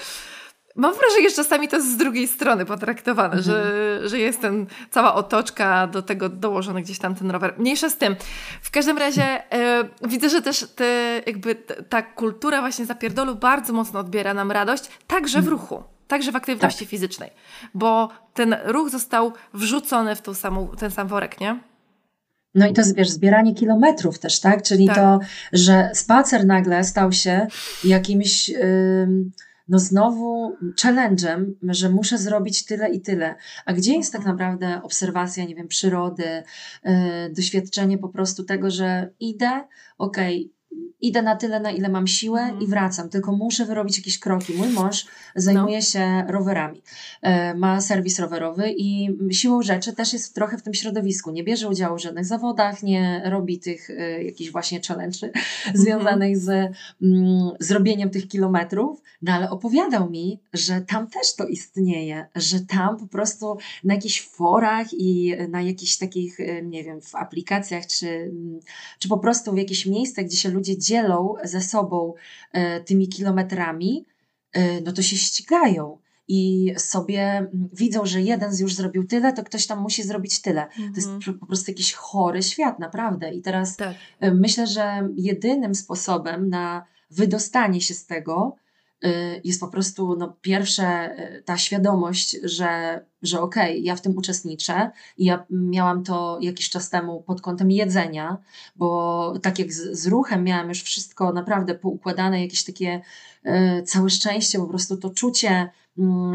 [0.75, 3.43] Mam wrażenie, że czasami to jest z drugiej strony potraktowane, mhm.
[3.43, 7.55] że, że jest ten cała otoczka do tego dołożony gdzieś tam ten rower.
[7.59, 8.17] Mniejsza z tym.
[8.63, 11.55] W każdym razie e, widzę, że też te, jakby
[11.89, 15.61] ta kultura właśnie zapierdolu bardzo mocno odbiera nam radość, także w mhm.
[15.61, 15.83] ruchu.
[16.09, 16.89] Także w aktywności tak.
[16.89, 17.31] fizycznej,
[17.75, 21.61] bo ten ruch został wrzucony w tą samą, ten sam worek, nie?
[22.55, 24.63] No i to wiesz, zbieranie kilometrów też, tak?
[24.63, 24.97] Czyli tak.
[24.97, 25.19] to,
[25.53, 27.47] że spacer nagle stał się
[27.85, 28.49] jakimś.
[28.49, 29.31] Yy
[29.73, 33.35] no znowu challenge'em, że muszę zrobić tyle i tyle.
[33.67, 34.37] A gdzie jest tak mhm.
[34.37, 36.43] naprawdę obserwacja, nie wiem, przyrody,
[36.85, 36.93] yy,
[37.31, 39.65] doświadczenie po prostu tego, że idę,
[39.99, 40.62] okej, okay,
[41.03, 42.67] idę na tyle, na ile mam siłę i mhm.
[42.67, 44.55] wracam, tylko muszę wyrobić jakieś kroki.
[44.55, 45.83] Mój mąż zajmuje no.
[45.83, 46.83] się rowerami,
[47.23, 51.31] e, ma serwis rowerowy i siłą rzeczy też jest trochę w tym środowisku.
[51.31, 55.77] Nie bierze udziału w żadnych zawodach, nie robi tych e, jakichś właśnie challenge mhm.
[55.77, 56.49] związanych z
[57.03, 62.97] mm, zrobieniem tych kilometrów, no ale opowiadał mi, że tam też to istnieje, że tam
[62.97, 68.09] po prostu na jakichś forach i na jakichś takich, e, nie wiem, w aplikacjach, czy,
[68.09, 68.61] mm,
[68.99, 72.15] czy po prostu w jakichś miejscach, gdzie się ludzie dzielą ze sobą
[72.53, 74.07] e, tymi kilometrami,
[74.53, 79.45] e, no to się ścigają i sobie mm, widzą, że jeden już zrobił tyle, to
[79.45, 80.69] ktoś tam musi zrobić tyle.
[80.77, 81.39] To jest mhm.
[81.39, 83.35] po prostu jakiś chory świat, naprawdę.
[83.35, 83.95] I teraz tak.
[84.21, 88.57] E, myślę, że jedynym sposobem na wydostanie się z tego
[89.45, 94.17] jest po prostu no, pierwsze y, ta świadomość, że, że okej, okay, ja w tym
[94.17, 98.37] uczestniczę i ja miałam to jakiś czas temu pod kątem jedzenia,
[98.77, 103.01] bo tak jak z, z ruchem miałam już wszystko naprawdę poukładane, jakieś takie
[103.47, 105.71] y, całe szczęście, po prostu to czucie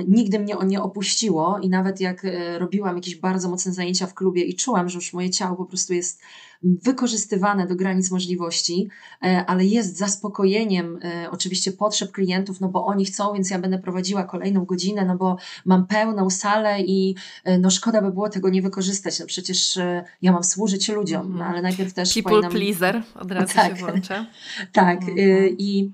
[0.07, 4.43] nigdy mnie nie opuściło i nawet jak e, robiłam jakieś bardzo mocne zajęcia w klubie
[4.43, 6.21] i czułam, że już moje ciało po prostu jest
[6.63, 8.89] wykorzystywane do granic możliwości,
[9.23, 13.79] e, ale jest zaspokojeniem e, oczywiście potrzeb klientów, no bo oni chcą, więc ja będę
[13.79, 17.15] prowadziła kolejną godzinę, no bo mam pełną salę i
[17.59, 19.79] no szkoda by było tego nie wykorzystać, no przecież
[20.21, 22.51] ja mam służyć ludziom, no ale najpierw też People powinnam...
[22.51, 24.25] pleaser, od razu tak, się włącza.
[24.73, 25.17] tak mhm.
[25.57, 25.91] i,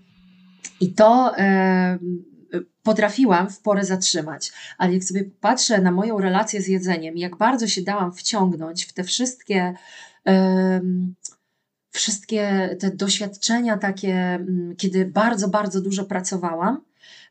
[0.79, 1.31] i to
[2.83, 4.51] potrafiłam w porę zatrzymać.
[4.77, 8.93] Ale jak sobie patrzę na moją relację z jedzeniem, jak bardzo się dałam wciągnąć w
[8.93, 9.73] te wszystkie.
[11.91, 14.45] Wszystkie te doświadczenia takie,
[14.77, 16.81] kiedy bardzo, bardzo dużo pracowałam,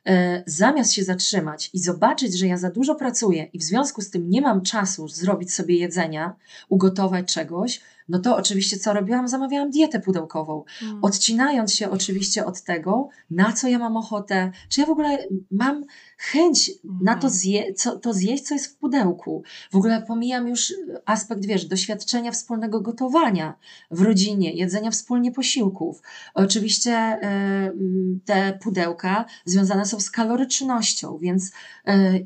[0.06, 4.10] e, zamiast się zatrzymać i zobaczyć, że ja za dużo pracuję i w związku z
[4.10, 6.36] tym nie mam czasu zrobić sobie jedzenia,
[6.68, 7.80] ugotować czegoś,
[8.12, 9.28] no to oczywiście co robiłam?
[9.28, 11.04] Zamawiałam dietę pudełkową, mm.
[11.04, 15.18] odcinając się oczywiście od tego, na co ja mam ochotę, czy ja w ogóle
[15.50, 15.84] mam
[16.18, 17.32] chęć na to, mhm.
[17.32, 19.42] zje, co, to zjeść, co jest w pudełku.
[19.70, 23.54] W ogóle pomijam już aspekt, wiesz, doświadczenia wspólnego gotowania
[23.90, 26.02] w rodzinie, jedzenia wspólnie posiłków.
[26.34, 31.52] Oczywiście y, te pudełka związane są z kalorycznością, więc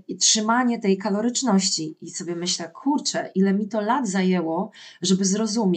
[0.08, 4.70] y, trzymanie tej kaloryczności i sobie myślę, kurczę, ile mi to lat zajęło,
[5.02, 5.75] żeby zrozumieć,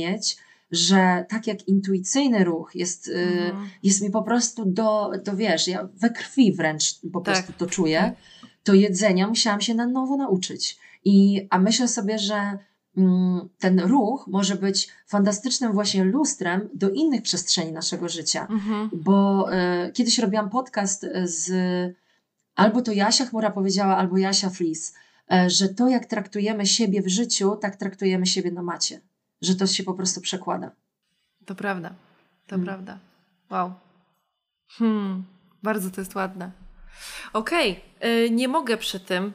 [0.72, 3.70] że tak jak intuicyjny ruch jest, mm.
[3.84, 7.68] jest mi po prostu do, do, wiesz, ja we krwi wręcz po tak, prostu to
[7.68, 8.50] czuję, tak.
[8.64, 10.78] to jedzenia musiałam się na nowo nauczyć.
[11.06, 12.58] I, a myślę sobie, że
[12.97, 18.89] mm, ten ruch może być fantastycznym właśnie lustrem do innych przestrzeni naszego życia, mm-hmm.
[18.93, 19.47] bo
[19.88, 21.52] y, kiedyś robiłam podcast z
[22.56, 24.93] albo to Jasia Chmura powiedziała, albo Jasia Flis,
[25.34, 29.02] y, że to jak traktujemy siebie w życiu, tak traktujemy siebie na macie
[29.42, 30.72] że to się po prostu przekłada.
[31.46, 31.90] To prawda,
[32.48, 32.66] to hmm.
[32.66, 32.98] prawda.
[33.50, 33.74] Wow.
[34.68, 35.24] Hmm,
[35.64, 36.52] bardzo to jest ładne.
[37.34, 38.30] Okej, okay.
[38.30, 39.34] nie mogę przy tym,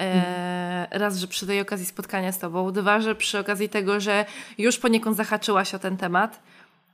[0.00, 4.24] e, raz, że przy tej okazji spotkania z Tobą, dwa, że przy okazji tego, że
[4.58, 6.42] już poniekąd zahaczyłaś o ten temat,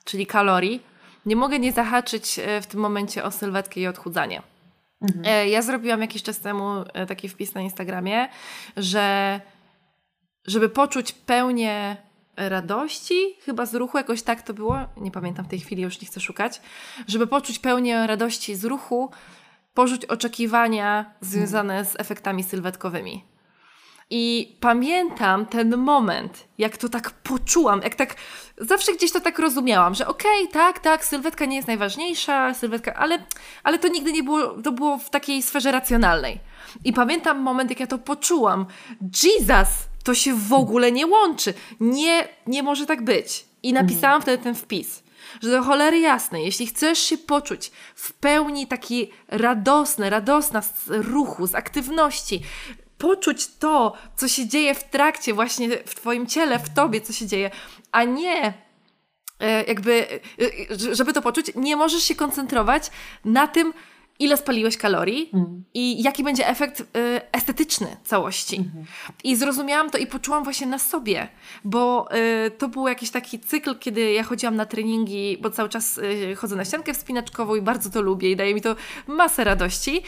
[0.05, 0.83] czyli kalorii,
[1.27, 4.43] nie mogę nie zahaczyć e, w tym momencie o sylwetkę i odchudzanie.
[5.03, 5.25] Mhm.
[5.25, 8.29] E, ja zrobiłam jakiś czas temu taki wpis na Instagramie,
[8.77, 9.41] że
[10.47, 11.97] żeby poczuć pełnię
[12.37, 16.07] radości, chyba z ruchu, jakoś tak to było, nie pamiętam w tej chwili, już nie
[16.07, 16.61] chcę szukać,
[17.07, 19.11] żeby poczuć pełnię radości z ruchu,
[19.75, 23.25] porzuć oczekiwania związane z efektami sylwetkowymi.
[24.11, 28.15] I pamiętam ten moment, jak to tak poczułam, jak tak
[28.59, 32.95] zawsze gdzieś to tak rozumiałam, że okej, okay, tak, tak, sylwetka nie jest najważniejsza, sylwetka,
[32.95, 33.19] ale,
[33.63, 36.41] ale to nigdy nie było, to było w takiej sferze racjonalnej.
[36.85, 38.67] I pamiętam moment, jak ja to poczułam.
[39.25, 39.69] Jesus!
[40.07, 41.55] To się w ogóle nie łączy.
[41.81, 43.45] Nie, nie może tak być.
[43.63, 45.03] I napisałam wtedy ten wpis,
[45.43, 51.47] że do cholery jasnej, jeśli chcesz się poczuć w pełni taki radosny, radosna z ruchu,
[51.47, 52.43] z aktywności,
[52.99, 57.27] poczuć to, co się dzieje w trakcie, właśnie w Twoim ciele, w Tobie, co się
[57.27, 57.51] dzieje,
[57.93, 58.55] a nie
[59.41, 60.21] e, jakby,
[60.91, 62.91] e, żeby to poczuć, nie możesz się koncentrować
[63.25, 63.73] na tym,
[64.19, 65.65] ile spaliłeś kalorii mm.
[65.75, 66.85] i jaki będzie efekt y,
[67.33, 68.57] estetyczny całości.
[68.57, 69.13] Mm -hmm.
[69.25, 71.29] I zrozumiałam to i poczułam właśnie na sobie,
[71.65, 72.09] bo
[72.47, 76.37] y, to był jakiś taki cykl, kiedy ja chodziłam na treningi, bo cały czas y,
[76.37, 80.03] chodzę na ściankę wspinaczkową i bardzo to lubię i daje mi to masę radości.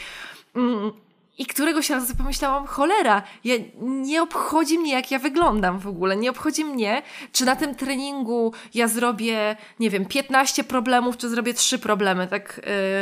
[0.55, 0.91] Mm.
[1.39, 6.17] I któregoś razu pomyślałam, cholera, ja, nie obchodzi mnie, jak ja wyglądam w ogóle.
[6.17, 11.53] Nie obchodzi mnie, czy na tym treningu ja zrobię, nie wiem, 15 problemów, czy zrobię
[11.53, 12.61] 3 problemy, tak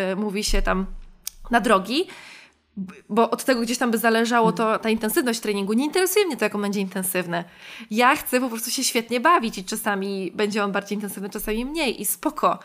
[0.09, 0.85] yy, mówi się tam
[1.51, 2.07] na drogi.
[3.09, 5.73] Bo od tego gdzieś tam by zależało to, ta intensywność treningu.
[5.73, 7.43] Nie interesuje mnie to, jak on będzie intensywny.
[7.91, 12.01] Ja chcę po prostu się świetnie bawić i czasami będzie on bardziej intensywny, czasami mniej
[12.01, 12.59] i spoko.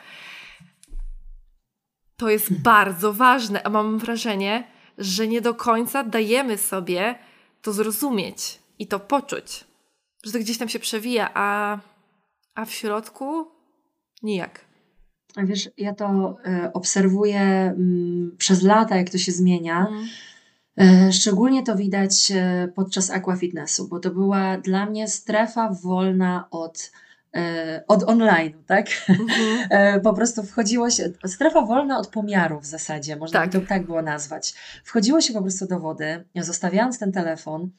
[2.17, 7.15] To jest bardzo ważne, a mam wrażenie, że nie do końca dajemy sobie
[7.63, 9.65] to zrozumieć i to poczuć,
[10.25, 11.79] że to gdzieś tam się przewija, a,
[12.55, 13.47] a w środku
[14.23, 14.65] nijak.
[15.37, 17.75] Wiesz, ja to y, obserwuję
[18.33, 19.87] y, przez lata, jak to się zmienia.
[20.81, 22.33] Y, szczególnie to widać
[22.75, 27.02] podczas aquafitnessu, bo to była dla mnie strefa wolna od E,
[27.89, 28.87] od online, tak?
[29.09, 29.29] Mhm.
[29.71, 33.51] E, po prostu wchodziło się, strefa wolna od pomiaru w zasadzie, można tak.
[33.51, 34.55] by to tak było nazwać.
[34.85, 37.71] Wchodziło się po prostu do wody, zostawiając ten telefon.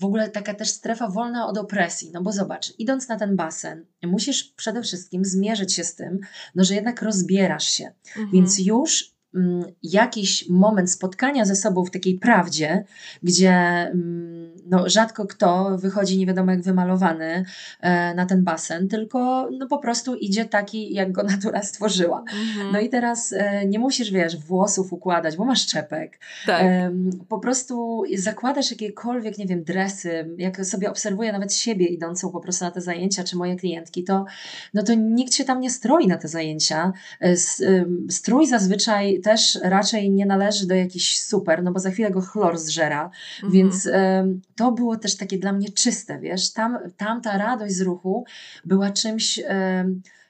[0.00, 3.84] W ogóle taka też strefa wolna od opresji, no bo zobacz, idąc na ten basen,
[4.02, 6.20] musisz przede wszystkim zmierzyć się z tym,
[6.54, 8.30] no, że jednak rozbierasz się, mhm.
[8.32, 9.15] więc już
[9.82, 12.84] jakiś moment spotkania ze sobą w takiej prawdzie,
[13.22, 17.44] gdzie mm, no, rzadko kto wychodzi nie wiadomo jak wymalowany
[17.80, 22.18] e, na ten basen, tylko no, po prostu idzie taki, jak go natura stworzyła.
[22.20, 22.72] Mhm.
[22.72, 26.20] No i teraz e, nie musisz, wiesz, włosów układać, bo masz czepek.
[26.46, 26.64] Tak.
[27.28, 32.64] Po prostu zakładasz jakiekolwiek, nie wiem, dresy, jak sobie obserwuję nawet siebie idącą po prostu
[32.64, 34.24] na te zajęcia, czy moje klientki, to
[34.74, 36.92] no to nikt się tam nie stroi na te zajęcia.
[37.20, 37.36] E,
[38.10, 42.58] strój zazwyczaj też raczej nie należy do jakichś super, no bo za chwilę go chlor
[42.58, 43.52] zżera, mhm.
[43.52, 43.88] więc
[44.56, 48.24] to było też takie dla mnie czyste, wiesz, tam, tam ta radość z ruchu
[48.64, 49.40] była czymś...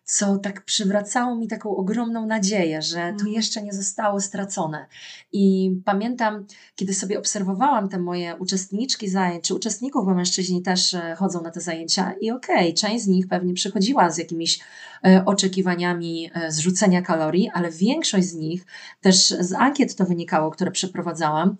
[0.06, 3.32] co tak przywracało mi taką ogromną nadzieję, że to mhm.
[3.32, 4.86] jeszcze nie zostało stracone.
[5.32, 6.46] I pamiętam,
[6.76, 11.50] kiedy sobie obserwowałam te moje uczestniczki zajęć, czy uczestników, bo mężczyźni też e, chodzą na
[11.50, 14.60] te zajęcia, i okej, okay, część z nich pewnie przychodziła z jakimiś
[15.04, 18.66] e, oczekiwaniami e, zrzucenia kalorii, ale większość z nich,
[19.00, 21.56] też z ankiet to wynikało, które przeprowadzałam,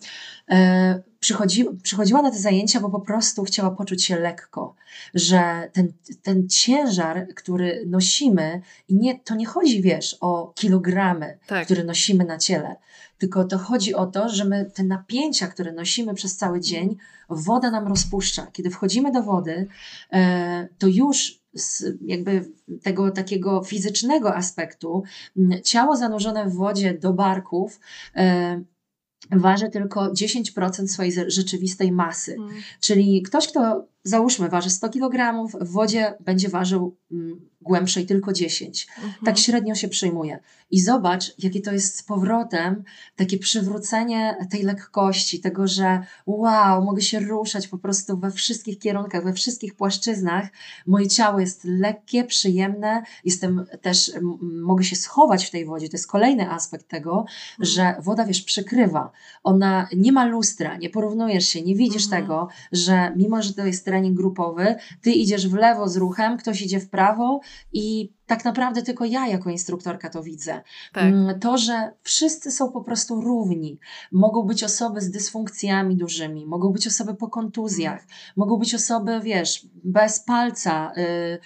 [1.20, 4.74] przychodzi, przychodziła na te zajęcia, bo po prostu chciała poczuć się lekko,
[5.14, 5.92] że ten,
[6.22, 11.64] ten ciężar, który nosimy, i nie, to nie chodzi, wiesz, o kilogramy, tak.
[11.64, 12.76] które nosimy na ciele,
[13.18, 16.96] tylko to chodzi o to, że my te napięcia, które nosimy przez cały dzień,
[17.28, 18.46] woda nam rozpuszcza.
[18.52, 19.66] Kiedy wchodzimy do wody,
[20.12, 22.44] e, to już z jakby
[22.82, 25.02] tego takiego fizycznego aspektu,
[25.64, 27.80] ciało zanurzone w wodzie do barków,
[28.16, 28.62] e,
[29.30, 32.34] waży tylko 10% swojej rzeczywistej masy.
[32.38, 32.50] Mm.
[32.80, 38.86] Czyli ktoś, kto załóżmy waży 100 kg, w wodzie będzie ważył mm, głębszej tylko 10.
[38.96, 39.14] Mhm.
[39.24, 40.38] Tak średnio się przyjmuje.
[40.70, 42.84] I zobacz, jakie to jest z powrotem
[43.16, 49.24] takie przywrócenie tej lekkości, tego, że wow, mogę się ruszać po prostu we wszystkich kierunkach,
[49.24, 50.48] we wszystkich płaszczyznach.
[50.86, 55.88] Moje ciało jest lekkie, przyjemne, jestem też, mogę się schować w tej wodzie.
[55.88, 57.26] To jest kolejny aspekt tego, mhm.
[57.60, 59.12] że woda, wiesz, przykrywa.
[59.44, 62.22] Ona nie ma lustra, nie porównujesz się, nie widzisz mhm.
[62.22, 66.62] tego, że mimo, że to jest trening grupowy, ty idziesz w lewo z ruchem, ktoś
[66.62, 67.40] idzie w prawo
[67.72, 70.62] i tak naprawdę tylko ja jako instruktorka to widzę.
[70.92, 71.04] Tak.
[71.04, 73.78] Mm, to, że wszyscy są po prostu równi.
[74.12, 78.08] Mogą być osoby z dysfunkcjami dużymi, mogą być osoby po kontuzjach, mm.
[78.36, 81.40] mogą być osoby, wiesz, bez palca, y,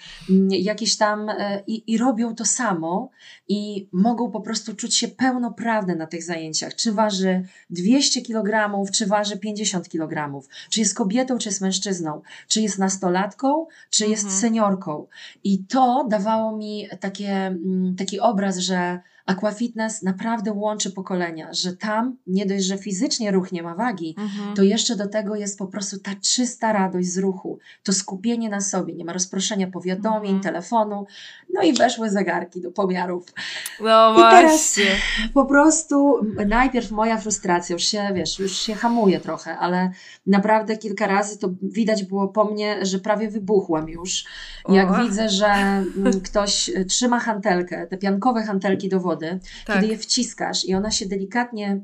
[0.49, 3.09] jakieś tam y, i, i robią to samo
[3.47, 6.75] i mogą po prostu czuć się pełnoprawne na tych zajęciach.
[6.75, 12.61] Czy waży 200 kg, czy waży 50 kg, czy jest kobietą, czy jest mężczyzną, czy
[12.61, 14.41] jest nastolatką, czy jest mhm.
[14.41, 15.07] seniorką.
[15.43, 16.70] I to dawało mi
[17.27, 23.51] mm, taki obraz, że Aquafitness naprawdę łączy pokolenia, że tam nie dość, że fizycznie ruch
[23.51, 24.55] nie ma wagi, mhm.
[24.55, 28.61] to jeszcze do tego jest po prostu ta czysta radość z ruchu, to skupienie na
[28.61, 30.43] sobie, nie ma rozproszenia powiadomień, mhm.
[30.43, 31.05] telefonu,
[31.53, 33.25] no i weszły zegarki do pomiarów.
[33.81, 34.39] No właśnie.
[34.39, 34.79] I teraz
[35.33, 36.15] po prostu
[36.47, 39.91] najpierw moja frustracja, już się, wiesz, już się hamuje trochę, ale
[40.27, 44.25] naprawdę kilka razy to widać było po mnie, że prawie wybuchłam już,
[44.69, 45.03] jak o.
[45.03, 49.75] widzę, że mm, ktoś trzyma hantelkę, te piankowe hantelki do wody, wody, tak.
[49.75, 51.81] kiedy je wciskasz i ona się delikatnie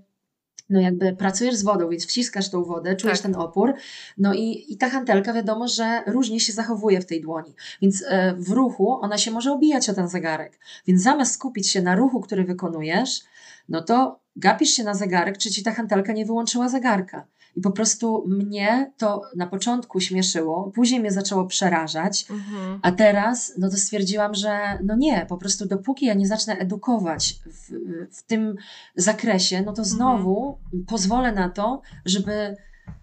[0.70, 3.32] no jakby pracujesz z wodą, więc wciskasz tą wodę, czujesz tak.
[3.32, 3.74] ten opór,
[4.18, 8.36] no i, i ta hantelka wiadomo, że różnie się zachowuje w tej dłoni, więc e,
[8.38, 12.22] w ruchu ona się może obijać o ten zegarek, więc zamiast skupić się na ruchu,
[12.22, 13.22] który wykonujesz,
[13.70, 17.28] no to gapisz się na zegarek, czy ci ta hantelka nie wyłączyła zegarka.
[17.58, 22.80] I po prostu mnie to na początku śmieszyło, później mnie zaczęło przerażać, mhm.
[22.82, 27.40] a teraz no to stwierdziłam, że no nie, po prostu dopóki ja nie zacznę edukować
[27.46, 27.72] w,
[28.18, 28.56] w tym
[28.96, 29.86] zakresie, no to mhm.
[29.86, 30.86] znowu mhm.
[30.86, 32.56] pozwolę na to, żeby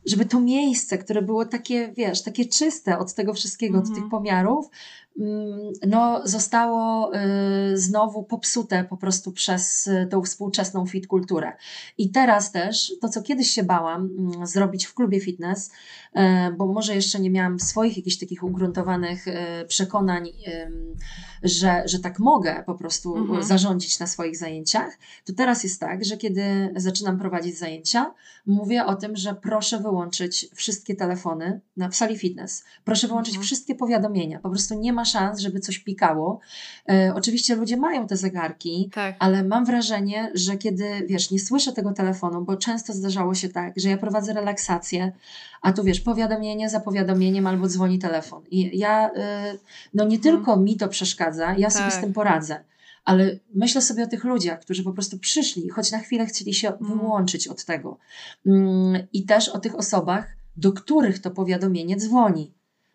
[0.06, 4.10] żeby to miejsce, które było takie, wiesz, takie czyste od tego wszystkiego, od tych mhm.
[4.10, 4.70] pomiarów,
[5.86, 11.52] no, zostało y, znowu popsute po prostu przez y, tą współczesną fit kulturę.
[11.98, 16.20] I teraz też to, co kiedyś się bałam mm, zrobić w klubie fitness, y,
[16.56, 19.24] bo może jeszcze nie miałam swoich jakichś takich ugruntowanych
[19.68, 20.28] przekonań,
[21.42, 23.42] że, że tak mogę po prostu mhm.
[23.42, 28.14] zarządzić na swoich zajęciach, to teraz jest tak, że kiedy zaczynam prowadzić zajęcia,
[28.46, 32.64] mówię o tym, że proszę wyłączyć wszystkie telefony na, w sali fitness.
[32.84, 33.44] Proszę wyłączyć mhm.
[33.44, 34.38] wszystkie powiadomienia.
[34.38, 36.40] Po prostu nie ma szans, żeby coś pikało.
[36.88, 39.16] E, oczywiście ludzie mają te zegarki, tak.
[39.18, 43.72] ale mam wrażenie, że kiedy, wiesz, nie słyszę tego telefonu, bo często zdarzało się tak,
[43.76, 45.12] że ja prowadzę relaksację,
[45.62, 48.42] a tu wiesz, powiadomienie za powiadomieniem albo dzwoni telefon.
[48.50, 49.54] I ja, e,
[49.94, 50.22] no nie mhm.
[50.22, 51.72] tylko mi to przeszkadza, ja tak.
[51.72, 52.02] sobie z tak.
[52.02, 52.64] tym poradzę
[53.04, 56.68] ale myślę sobie o tych ludziach, którzy po prostu przyszli, choć na chwilę chcieli się
[56.68, 56.98] mhm.
[56.98, 57.98] wyłączyć od tego.
[58.46, 62.52] Mm, I też o tych osobach, do których to powiadomienie dzwoni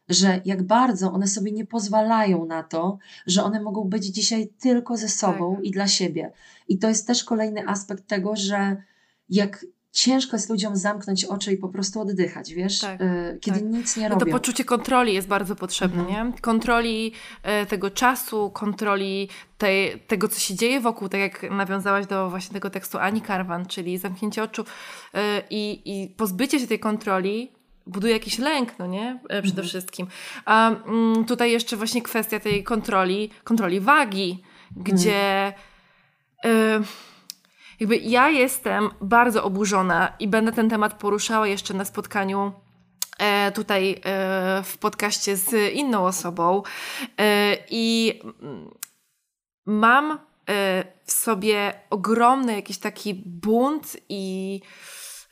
[0.10, 2.98] że jak bardzo one sobie nie pozwalają na to,
[3.28, 5.66] że one mogą być dzisiaj tylko ze sobą tak.
[5.66, 6.32] i dla siebie.
[6.68, 8.84] I to jest też kolejny aspekt tego, że
[9.30, 13.70] jak ciężko jest ludziom zamknąć oczy i po prostu oddychać, wiesz, tak, e, kiedy tak.
[13.70, 14.20] nic nie robią.
[14.20, 16.28] No to poczucie kontroli jest bardzo potrzebne, mhm.
[16.32, 16.42] nie?
[16.42, 22.30] Kontroli e, tego czasu, kontroli tej, tego, co się dzieje wokół, tak jak nawiązałaś do
[22.30, 24.64] właśnie tego tekstu Ani Karwan, czyli zamknięcie oczu
[25.14, 27.59] e, i, i pozbycie się tej kontroli
[27.90, 29.20] buduje jakiś lęk, no nie?
[29.30, 29.68] E, przede mhm.
[29.68, 30.08] wszystkim.
[30.46, 34.44] A mm, tutaj jeszcze właśnie kwestia tej kontroli, kontroli wagi,
[34.76, 35.54] gdzie
[36.44, 36.84] mhm.
[36.84, 36.86] y,
[37.80, 42.52] jakby ja jestem bardzo oburzona i będę ten temat poruszała jeszcze na spotkaniu
[43.20, 46.64] e, tutaj e, w podcaście z inną osobą
[47.18, 48.70] e, i mm,
[49.66, 50.20] mam
[51.06, 54.62] w sobie ogromny jakiś taki bunt i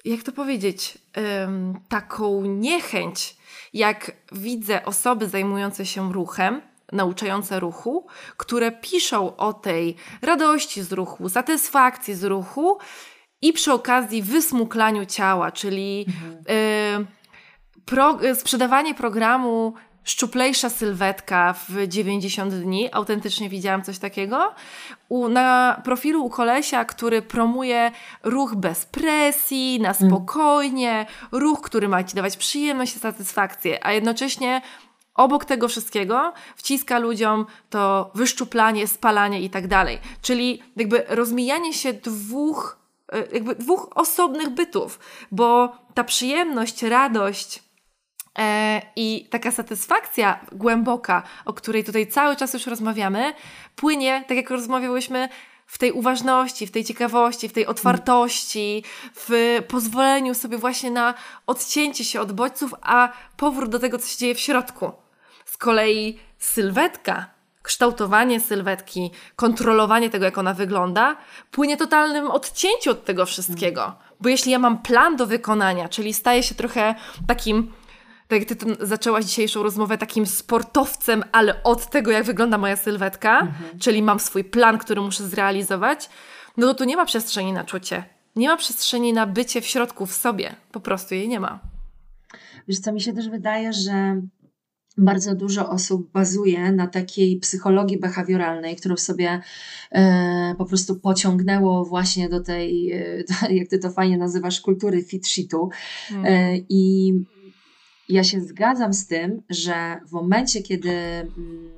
[0.09, 0.97] jak to powiedzieć,
[1.41, 3.37] um, taką niechęć,
[3.73, 11.29] jak widzę osoby zajmujące się ruchem, nauczające ruchu, które piszą o tej radości z ruchu,
[11.29, 12.77] satysfakcji z ruchu
[13.41, 16.33] i przy okazji wysmuklaniu ciała, czyli mhm.
[17.03, 17.05] y,
[17.85, 19.73] pro, sprzedawanie programu
[20.07, 22.89] szczuplejsza sylwetka w 90 dni.
[22.91, 24.53] Autentycznie widziałam coś takiego.
[25.09, 27.91] U, na profilu u kolesia, który promuje
[28.23, 29.95] ruch bez presji, na mm.
[29.95, 31.07] spokojnie, mm.
[31.31, 34.61] ruch, który ma ci dawać przyjemność i satysfakcję, a jednocześnie
[35.15, 39.99] obok tego wszystkiego wciska ludziom to wyszczuplanie, spalanie i tak dalej.
[40.21, 42.79] Czyli jakby rozmijanie się dwóch,
[43.13, 44.99] e, jakby dwóch osobnych bytów,
[45.31, 47.66] bo ta przyjemność, radość,
[48.95, 53.33] I taka satysfakcja głęboka, o której tutaj cały czas już rozmawiamy,
[53.75, 55.29] płynie, tak jak rozmawiałyśmy,
[55.67, 58.83] w tej uważności, w tej ciekawości, w tej otwartości,
[59.15, 61.13] w pozwoleniu sobie właśnie na
[61.47, 64.91] odcięcie się od bodźców, a powrót do tego, co się dzieje w środku.
[65.45, 67.25] Z kolei sylwetka,
[67.61, 71.17] kształtowanie sylwetki, kontrolowanie tego, jak ona wygląda,
[71.51, 73.95] płynie totalnym odcięciu od tego wszystkiego.
[74.21, 76.95] Bo jeśli ja mam plan do wykonania, czyli staję się trochę
[77.27, 77.73] takim
[78.27, 83.39] tak jak ty zaczęłaś dzisiejszą rozmowę takim sportowcem, ale od tego, jak wygląda moja sylwetka,
[83.39, 83.79] mhm.
[83.79, 86.09] czyli mam swój plan, który muszę zrealizować,
[86.57, 88.03] no to tu nie ma przestrzeni na czucie.
[88.35, 90.55] Nie ma przestrzeni na bycie w środku, w sobie.
[90.71, 91.59] Po prostu jej nie ma.
[92.67, 94.21] Wiesz co, mi się też wydaje, że
[94.97, 99.41] bardzo dużo osób bazuje na takiej psychologii behawioralnej, którą sobie
[99.91, 103.23] e, po prostu pociągnęło właśnie do tej, e,
[103.57, 105.69] jak ty to fajnie nazywasz, kultury fit shitu.
[106.11, 106.25] Mm.
[106.25, 107.13] E, I
[108.09, 111.69] ja się zgadzam z tym, że w momencie, kiedy, mm,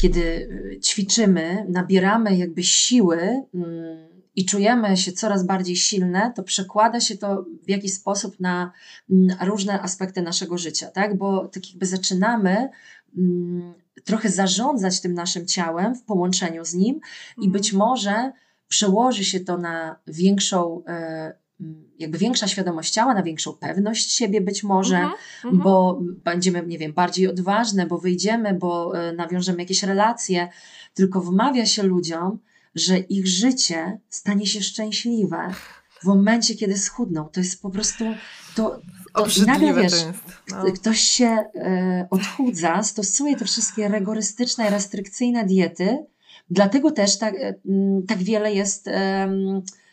[0.00, 3.18] kiedy y, ćwiczymy, nabieramy jakby siły
[3.54, 8.72] mm, i czujemy się coraz bardziej silne, to przekłada się to w jakiś sposób na
[9.10, 11.18] mm, różne aspekty naszego życia, tak?
[11.18, 12.68] Bo tak jakby zaczynamy
[14.04, 17.00] trochę zarządzać tym naszym ciałem w połączeniu z nim
[17.42, 17.88] i być mhm.
[17.88, 18.32] może
[18.68, 21.43] przełoży się to na większą e,
[21.98, 25.62] jakby większa świadomość ciała, na większą pewność siebie być może, uh -huh, uh -huh.
[25.62, 30.48] bo będziemy, nie wiem, bardziej odważne, bo wyjdziemy, bo e, nawiążemy jakieś relacje,
[30.94, 32.38] tylko wmawia się ludziom,
[32.74, 35.54] że ich życie stanie się szczęśliwe
[36.02, 37.28] w momencie, kiedy schudną.
[37.28, 38.04] To jest po prostu
[38.54, 38.80] to,
[39.14, 40.04] to nagle wiesz,
[40.48, 40.72] to no.
[40.72, 45.98] ktoś się e, odchudza, stosuje te wszystkie rygorystyczne, restrykcyjne diety,
[46.50, 47.54] dlatego też tak, e,
[48.08, 49.83] tak wiele jest Y,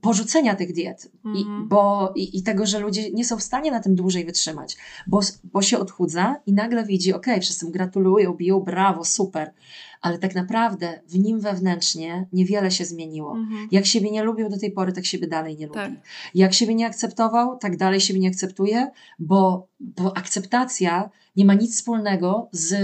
[0.00, 1.36] porzucenia tych diet mm.
[1.36, 1.68] I, mhm.
[1.68, 5.20] bo, i, i, tego, że ludzie nie są w stanie na tym dłużej wytrzymać, bo,
[5.44, 9.52] bo się odchudza i nagle widzi, ok, wszyscy mu gratulują, biją, brawo, super,
[10.00, 13.32] ale tak naprawdę w nim wewnętrznie niewiele się zmieniło.
[13.32, 13.68] Mm.
[13.70, 15.78] Jak siebie nie lubił do tej pory, tak siebie dalej nie lubi.
[15.78, 15.92] Tak.
[16.34, 21.76] Jak siebie nie akceptował, tak dalej siebie nie akceptuje, bo, bo akceptacja nie ma nic
[21.76, 22.76] wspólnego z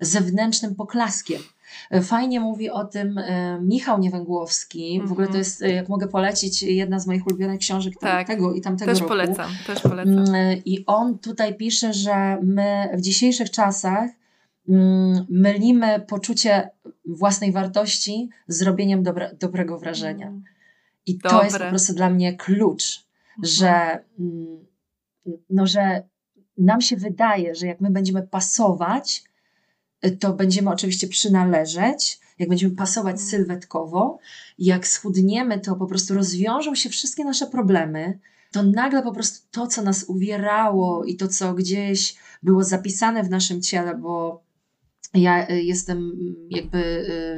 [0.00, 1.42] zewnętrznym poklaskiem.
[2.02, 4.94] Fajnie mówi o tym e, Michał Niewęgłowski.
[4.94, 5.08] Mm -hmm.
[5.08, 5.38] W ogóle to mhm.
[5.38, 8.26] jest, e, jak mogę polecić, jedna z moich ulubionych książek tak.
[8.26, 9.08] tego i tamtego też roku.
[9.08, 10.18] Polecam, też polecam.
[10.18, 14.10] Mm, I on tutaj pisze, że my w dzisiejszych czasach
[14.68, 16.70] mm, mylimy poczucie
[17.04, 20.26] własnej wartości z robieniem dobre, dobrego wrażenia.
[20.26, 20.44] Mm.
[21.08, 21.38] I Dobre.
[21.38, 23.06] to jest po prostu dla mnie klucz,
[23.38, 23.54] mhm.
[23.54, 23.98] że,
[25.50, 26.02] no, że
[26.58, 29.24] nam się wydaje, że jak my będziemy pasować,
[30.20, 33.26] to będziemy oczywiście przynależeć, jak będziemy pasować mm.
[33.28, 34.18] sylwetkowo,
[34.58, 38.18] jak schudniemy, to po prostu rozwiążą się wszystkie nasze problemy,
[38.52, 43.30] to nagle po prostu to, co nas uwierało i to, co gdzieś było zapisane w
[43.30, 44.42] naszym ciele, bo
[45.14, 46.78] ja y, jestem mm, jakby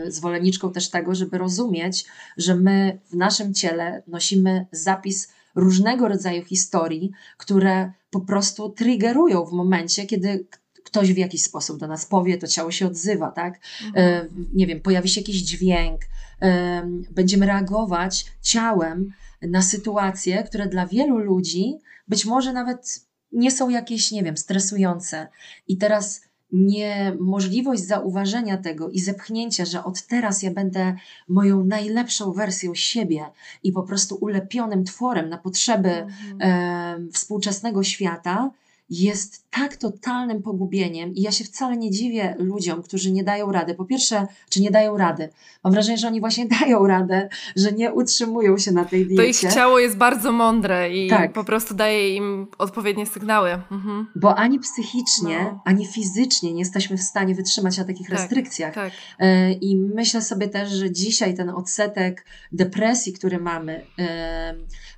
[0.06, 2.04] y, zwolenniczką też tego, żeby rozumieć,
[2.36, 9.52] że my w naszym ciele nosimy zapis różnego rodzaju historii, które po prostu triggerują w
[9.52, 10.46] momencie, kiedy
[10.90, 13.60] ktoś w jakiś sposób do nas powie, to ciało się odzywa, tak?
[13.86, 14.06] Mhm.
[14.06, 16.00] E, nie wiem, pojawi się jakiś dźwięk,
[16.42, 19.12] e, będziemy reagować ciałem
[19.42, 21.78] na sytuacje, które dla wielu ludzi
[22.08, 23.00] być może nawet
[23.32, 25.28] nie są jakieś, nie wiem, stresujące.
[25.68, 26.20] I teraz
[26.52, 30.96] niemożliwość zauważenia tego i zepchnięcia, że od teraz ja będę
[31.28, 33.24] moją najlepszą wersją siebie
[33.62, 36.38] i po prostu ulepionym tworem na potrzeby mhm.
[36.40, 38.50] e, współczesnego świata,
[38.90, 43.74] jest tak totalnym pogubieniem i ja się wcale nie dziwię ludziom, którzy nie dają rady.
[43.74, 45.28] Po pierwsze, czy nie dają rady?
[45.64, 49.22] Mam wrażenie, że oni właśnie dają radę, że nie utrzymują się na tej diecie.
[49.22, 51.32] To ich ciało jest bardzo mądre i tak.
[51.32, 53.50] po prostu daje im odpowiednie sygnały.
[53.50, 54.06] Mhm.
[54.16, 55.62] Bo ani psychicznie, no.
[55.64, 58.74] ani fizycznie nie jesteśmy w stanie wytrzymać na takich tak, restrykcjach.
[58.74, 58.92] Tak.
[59.18, 64.54] E, I myślę sobie też, że dzisiaj ten odsetek depresji, który mamy, e,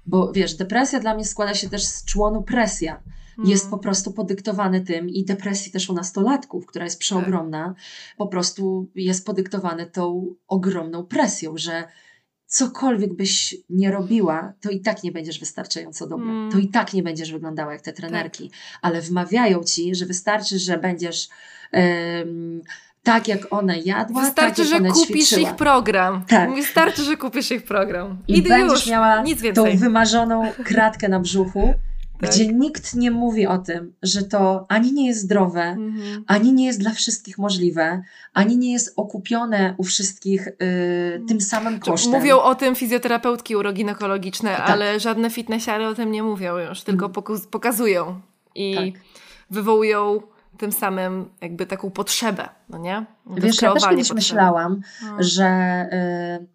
[0.06, 3.00] bo wiesz, depresja dla mnie składa się też z członu presja
[3.44, 3.80] jest po mm.
[3.80, 8.16] prostu podyktowany tym i depresji też u nastolatków, która jest przeogromna, tak.
[8.16, 11.84] po prostu jest podyktowane tą ogromną presją, że
[12.46, 16.30] cokolwiek byś nie robiła, to i tak nie będziesz wystarczająco dobra.
[16.30, 16.52] Mm.
[16.52, 18.50] To i tak nie będziesz wyglądała jak te trenerki.
[18.50, 18.58] Tak.
[18.82, 21.28] Ale wmawiają ci, że wystarczy, że będziesz.
[21.72, 22.62] Um,
[23.02, 25.50] tak jak ona jadła, Wystarczy, tak że ona kupisz ćwiczyła.
[25.50, 26.24] ich program.
[26.28, 26.54] Tak.
[26.54, 28.18] Wystarczy, że kupisz ich program.
[28.28, 29.24] I, I będziesz już, miała
[29.54, 31.74] tą wymarzoną kratkę na brzuchu,
[32.20, 32.30] tak.
[32.30, 36.24] gdzie nikt nie mówi o tym, że to ani nie jest zdrowe, mhm.
[36.26, 38.02] ani nie jest dla wszystkich możliwe,
[38.32, 42.12] ani nie jest okupione u wszystkich y, tym samym kosztem.
[42.12, 44.70] Mówią o tym fizjoterapeutki uroginekologiczne, tak.
[44.70, 47.40] ale żadne fitnessiary o tym nie mówią już, tylko mhm.
[47.50, 48.20] pokazują
[48.54, 49.02] i tak.
[49.50, 50.22] wywołują
[50.58, 53.04] tym samym jakby taką potrzebę, no nie?
[53.26, 54.14] Wiesz, ja też kiedyś potrzeby.
[54.14, 55.22] myślałam, hmm.
[55.22, 55.48] że,
[56.42, 56.46] y,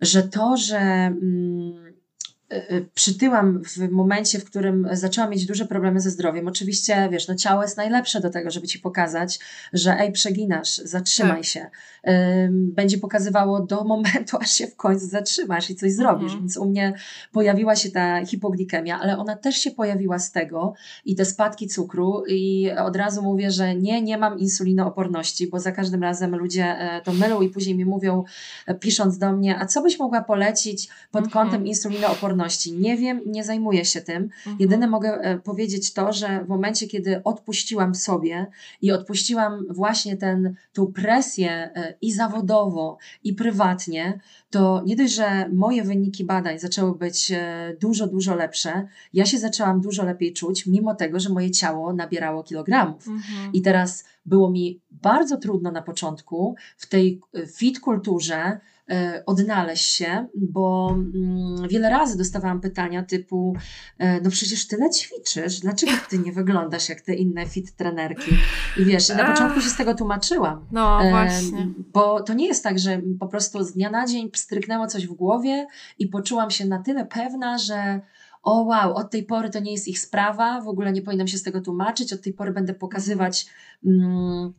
[0.00, 1.12] że to, że...
[1.22, 1.89] Y,
[2.94, 6.48] przytyłam w momencie, w którym zaczęłam mieć duże problemy ze zdrowiem.
[6.48, 9.38] Oczywiście, wiesz, no ciało jest najlepsze do tego, żeby ci pokazać,
[9.72, 11.44] że ej, przeginasz, zatrzymaj tak.
[11.44, 11.66] się.
[12.50, 16.24] Będzie pokazywało do momentu, aż się w końcu zatrzymasz i coś zrobisz.
[16.24, 16.40] Mhm.
[16.40, 16.94] Więc u mnie
[17.32, 20.74] pojawiła się ta hipoglikemia, ale ona też się pojawiła z tego
[21.04, 25.72] i te spadki cukru i od razu mówię, że nie, nie mam insulinooporności, bo za
[25.72, 28.24] każdym razem ludzie e, to mylą i później mi mówią,
[28.66, 31.32] e, pisząc do mnie, a co byś mogła polecić pod mhm.
[31.32, 32.39] kątem insulinooporności?
[32.72, 34.22] Nie wiem, nie zajmuję się tym.
[34.22, 34.56] Mhm.
[34.58, 38.46] Jedyne mogę e, powiedzieć to, że w momencie, kiedy odpuściłam sobie
[38.82, 44.20] i odpuściłam właśnie ten, tą presję e, i zawodowo, i prywatnie,
[44.50, 49.38] to nie dość, że moje wyniki badań zaczęły być e, dużo, dużo lepsze, ja się
[49.38, 53.08] zaczęłam dużo lepiej czuć, mimo tego, że moje ciało nabierało kilogramów.
[53.08, 53.52] Mhm.
[53.52, 57.20] I teraz było mi bardzo trudno na początku w tej
[57.56, 58.60] fit kulturze
[59.26, 63.56] odnaleźć się, bo mm, wiele razy dostawałam pytania typu,
[63.98, 68.30] e, no przecież tyle ćwiczysz, dlaczego ty nie wyglądasz jak te inne fit trenerki?
[68.76, 70.66] I wiesz, na początku się z tego tłumaczyłam.
[70.72, 71.68] No e, właśnie.
[71.92, 75.12] Bo to nie jest tak, że po prostu z dnia na dzień stryknęło coś w
[75.12, 75.66] głowie
[75.98, 78.00] i poczułam się na tyle pewna, że
[78.42, 81.38] o wow, od tej pory to nie jest ich sprawa, w ogóle nie powinnam się
[81.38, 83.46] z tego tłumaczyć, od tej pory będę pokazywać...
[83.86, 84.52] Mm,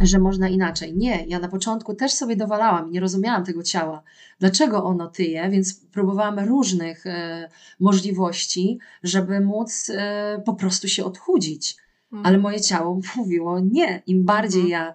[0.00, 0.96] że można inaczej.
[0.96, 4.02] Nie, ja na początku też sobie dowalałam, nie rozumiałam tego ciała,
[4.38, 7.48] dlaczego ono tyje, więc próbowałam różnych e,
[7.80, 11.76] możliwości, żeby móc e, po prostu się odchudzić.
[12.12, 12.26] Mhm.
[12.26, 14.02] Ale moje ciało mówiło nie.
[14.06, 14.70] Im bardziej mhm.
[14.70, 14.94] ja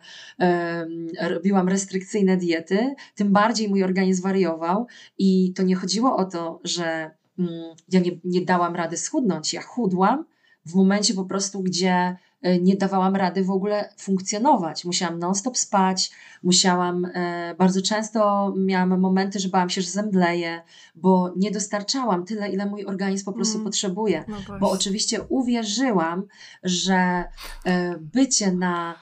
[1.19, 4.87] e, robiłam restrykcyjne diety, tym bardziej mój organizm wariował.
[5.17, 9.53] I to nie chodziło o to, że mm, ja nie, nie dałam rady schudnąć.
[9.53, 10.25] Ja chudłam
[10.65, 12.17] w momencie po prostu, gdzie
[12.61, 14.85] nie dawałam rady w ogóle funkcjonować.
[14.85, 16.11] Musiałam non-stop spać,
[16.43, 20.61] musiałam, e, bardzo często miałam momenty, że bałam się, że zemdleję,
[20.95, 23.65] bo nie dostarczałam tyle, ile mój organizm po prostu mm.
[23.65, 24.23] potrzebuje.
[24.27, 26.23] No bo oczywiście uwierzyłam,
[26.63, 27.23] że
[27.65, 28.95] e, bycie na,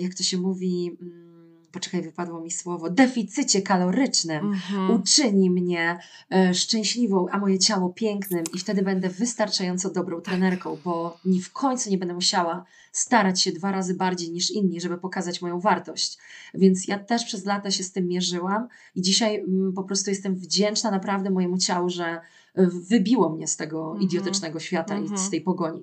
[0.00, 1.31] jak to się mówi, mm,
[1.72, 4.90] poczekaj, wypadło mi słowo, deficycie kalorycznym mhm.
[4.90, 5.98] uczyni mnie
[6.30, 11.52] e, szczęśliwą, a moje ciało pięknym i wtedy będę wystarczająco dobrą trenerką, bo ni w
[11.52, 16.18] końcu nie będę musiała starać się dwa razy bardziej niż inni, żeby pokazać moją wartość.
[16.54, 20.10] Więc ja też przez lata się z tym mierzyłam i dzisiaj m, mm, po prostu
[20.10, 22.20] jestem wdzięczna naprawdę mojemu ciału, że e,
[22.66, 24.02] wybiło mnie z tego mhm.
[24.02, 25.30] idiotycznego świata i z mhm.
[25.30, 25.82] tej pogoni.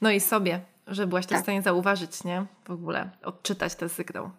[0.00, 1.38] No i sobie, że byłaś tak.
[1.38, 2.46] w stanie zauważyć, nie?
[2.64, 4.30] W ogóle odczytać ten sygnał.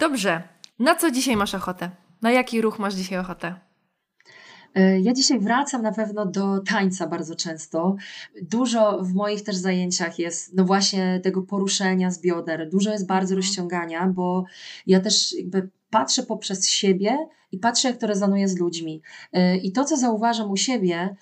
[0.00, 0.42] Dobrze.
[0.78, 1.90] Na co dzisiaj masz ochotę?
[2.22, 3.54] Na jaki ruch masz dzisiaj ochotę?
[4.74, 7.96] E, ja dzisiaj wracam na pewno do tańca bardzo często.
[8.42, 12.68] Dużo w moich też zajęciach jest, no właśnie tego poruszenia z bioder.
[12.68, 13.36] Dużo jest bardzo mhm.
[13.36, 14.44] rozciągania, bo
[14.86, 17.18] ja też jakby patrzę poprzez siebie
[17.52, 19.02] i patrzę, jak to rezonuje z ludźmi.
[19.32, 21.16] E, I to, co zauważam u siebie,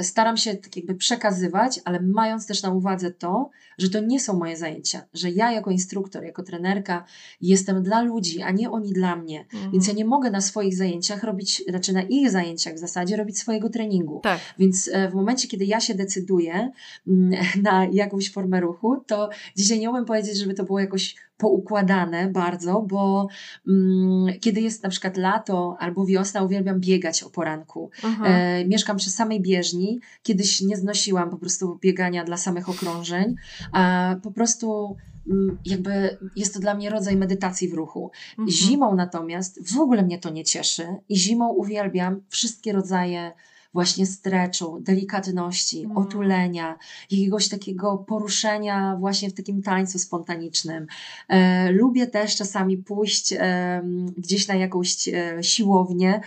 [0.00, 4.38] staram się tak jakby przekazywać, ale mając też na uwadze to, że to nie są
[4.38, 7.04] moje zajęcia, że ja jako instruktor, jako trenerka
[7.40, 9.40] jestem dla ludzi, a nie oni dla mnie.
[9.40, 9.72] Mhm.
[9.72, 13.38] Więc ja nie mogę na swoich zajęciach robić, znaczy na ich zajęciach w zasadzie robić
[13.38, 14.20] swojego treningu.
[14.22, 14.40] Tak.
[14.58, 16.70] Więc e, w momencie, kiedy ja się decyduję
[17.08, 22.28] mm, na jakąś formę ruchu, to dzisiaj nie umiem powiedzieć, żeby to było jakoś poukładane
[22.28, 23.28] bardzo, bo
[23.68, 27.90] mm, kiedy jest na przykład lato albo wiosna, uwielbiam biegać o poranku.
[28.24, 30.00] E, mieszkam przy samej bieżni.
[30.22, 33.34] Kiedyś nie znosiłam po prostu biegania dla samych okrążeń,
[33.72, 34.96] a po prostu
[35.30, 38.10] mm, jakby jest to dla mnie rodzaj medytacji w ruchu.
[38.30, 38.48] Mhm.
[38.48, 43.32] Zimą natomiast w ogóle mnie to nie cieszy i zimą uwielbiam wszystkie rodzaje
[43.72, 45.96] właśnie streczu, delikatności, mm.
[45.96, 46.78] otulenia,
[47.10, 50.86] jakiegoś takiego poruszenia właśnie w takim tańcu spontanicznym.
[51.28, 53.82] E, lubię też czasami pójść e,
[54.16, 56.20] gdzieś na jakąś e, siłownię,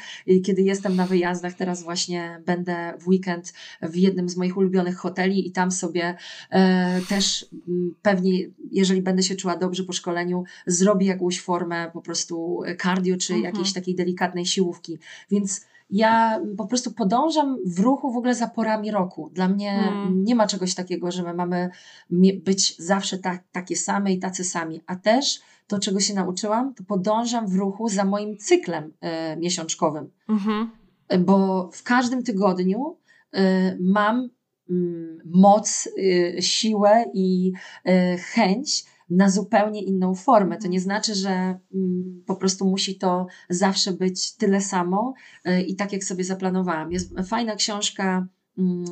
[0.46, 1.54] kiedy jestem na wyjazdach.
[1.54, 6.16] Teraz właśnie będę w weekend w jednym z moich ulubionych hoteli i tam sobie
[6.50, 8.32] e, też m, pewnie,
[8.72, 13.54] jeżeli będę się czuła dobrze po szkoleniu, zrobię jakąś formę po prostu cardio czy mhm.
[13.54, 14.97] jakiejś takiej delikatnej siłówki.
[15.32, 15.62] Więc
[15.92, 19.30] ja po prostu podążam w ruchu w ogóle za porami roku.
[19.34, 20.24] Dla mnie hmm.
[20.24, 21.70] nie ma czegoś takiego, że my mamy
[22.43, 24.82] być zawsze tak, takie same i tacy sami.
[24.88, 30.09] A też to, czego się nauczyłam, to podążam w ruchu za moim cyklem y, miesiączkowym.
[30.30, 30.72] Mhm.
[31.20, 32.97] Bo w każdym tygodniu
[33.36, 33.39] y,
[33.80, 34.30] mam
[34.70, 35.89] y, moc,
[36.39, 37.51] siłę i
[38.34, 40.58] chęć na zupełnie inną formę.
[40.58, 40.83] To nie mhm.
[40.83, 41.29] znaczy, że
[41.74, 45.13] mm, po prostu musi to zawsze być tyle samo
[45.47, 46.92] y, i tak jak sobie zaplanowałam.
[46.92, 48.28] Jest fajna książka.
[48.58, 48.86] Mm,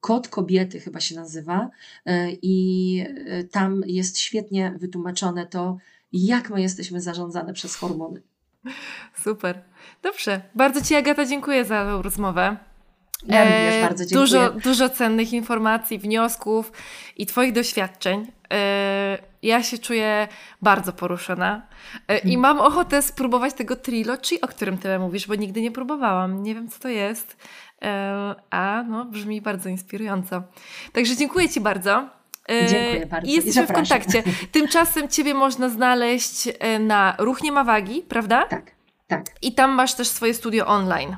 [0.00, 1.70] Kod kobiety chyba się nazywa,
[2.08, 2.98] y, i
[3.40, 5.76] y, tam jest świetnie wytłumaczone to,
[6.12, 8.22] jak my jesteśmy zarządzane przez hormony.
[9.22, 9.62] Super.
[10.02, 10.40] Dobrze.
[10.54, 12.56] Bardzo Ci, Agata, dziękuję za tę rozmowę.
[13.26, 14.20] Ja również bardzo dziękuję.
[14.20, 16.72] Dużo, dużo cennych informacji, wniosków
[17.16, 18.32] i Twoich doświadczeń.
[18.52, 20.28] E, ja się czuję
[20.62, 21.66] bardzo poruszona
[22.08, 22.40] e, i hmm.
[22.40, 26.42] mam ochotę spróbować tego trilogy, o którym tyle mówisz, bo nigdy nie próbowałam.
[26.42, 27.36] Nie wiem, co to jest,
[27.82, 30.42] e, a no, brzmi bardzo inspirująco.
[30.92, 32.08] Także dziękuję Ci bardzo.
[32.48, 33.30] Dziękuję bardzo.
[33.30, 34.22] I jesteśmy w kontakcie.
[34.52, 36.48] Tymczasem Ciebie można znaleźć
[36.80, 38.46] na Ruch Nie Ma Wagi, prawda?
[38.46, 38.70] Tak,
[39.06, 39.24] tak.
[39.42, 41.16] I tam masz też swoje studio online.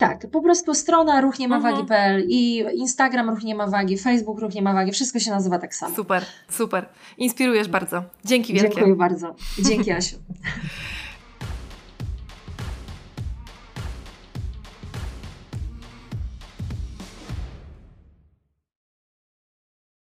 [0.00, 1.74] Tak, po prostu strona Ruch Nie Ma mhm.
[1.74, 5.58] Wagi.pl i Instagram Ruch Nie Ma Wagi, Facebook Ruch Nie Ma Wagi, wszystko się nazywa
[5.58, 5.96] tak samo.
[5.96, 6.86] Super, super.
[7.18, 8.02] Inspirujesz bardzo.
[8.24, 8.74] Dzięki wielkie.
[8.74, 9.34] Dziękuję bardzo.
[9.58, 10.16] Dzięki Asiu.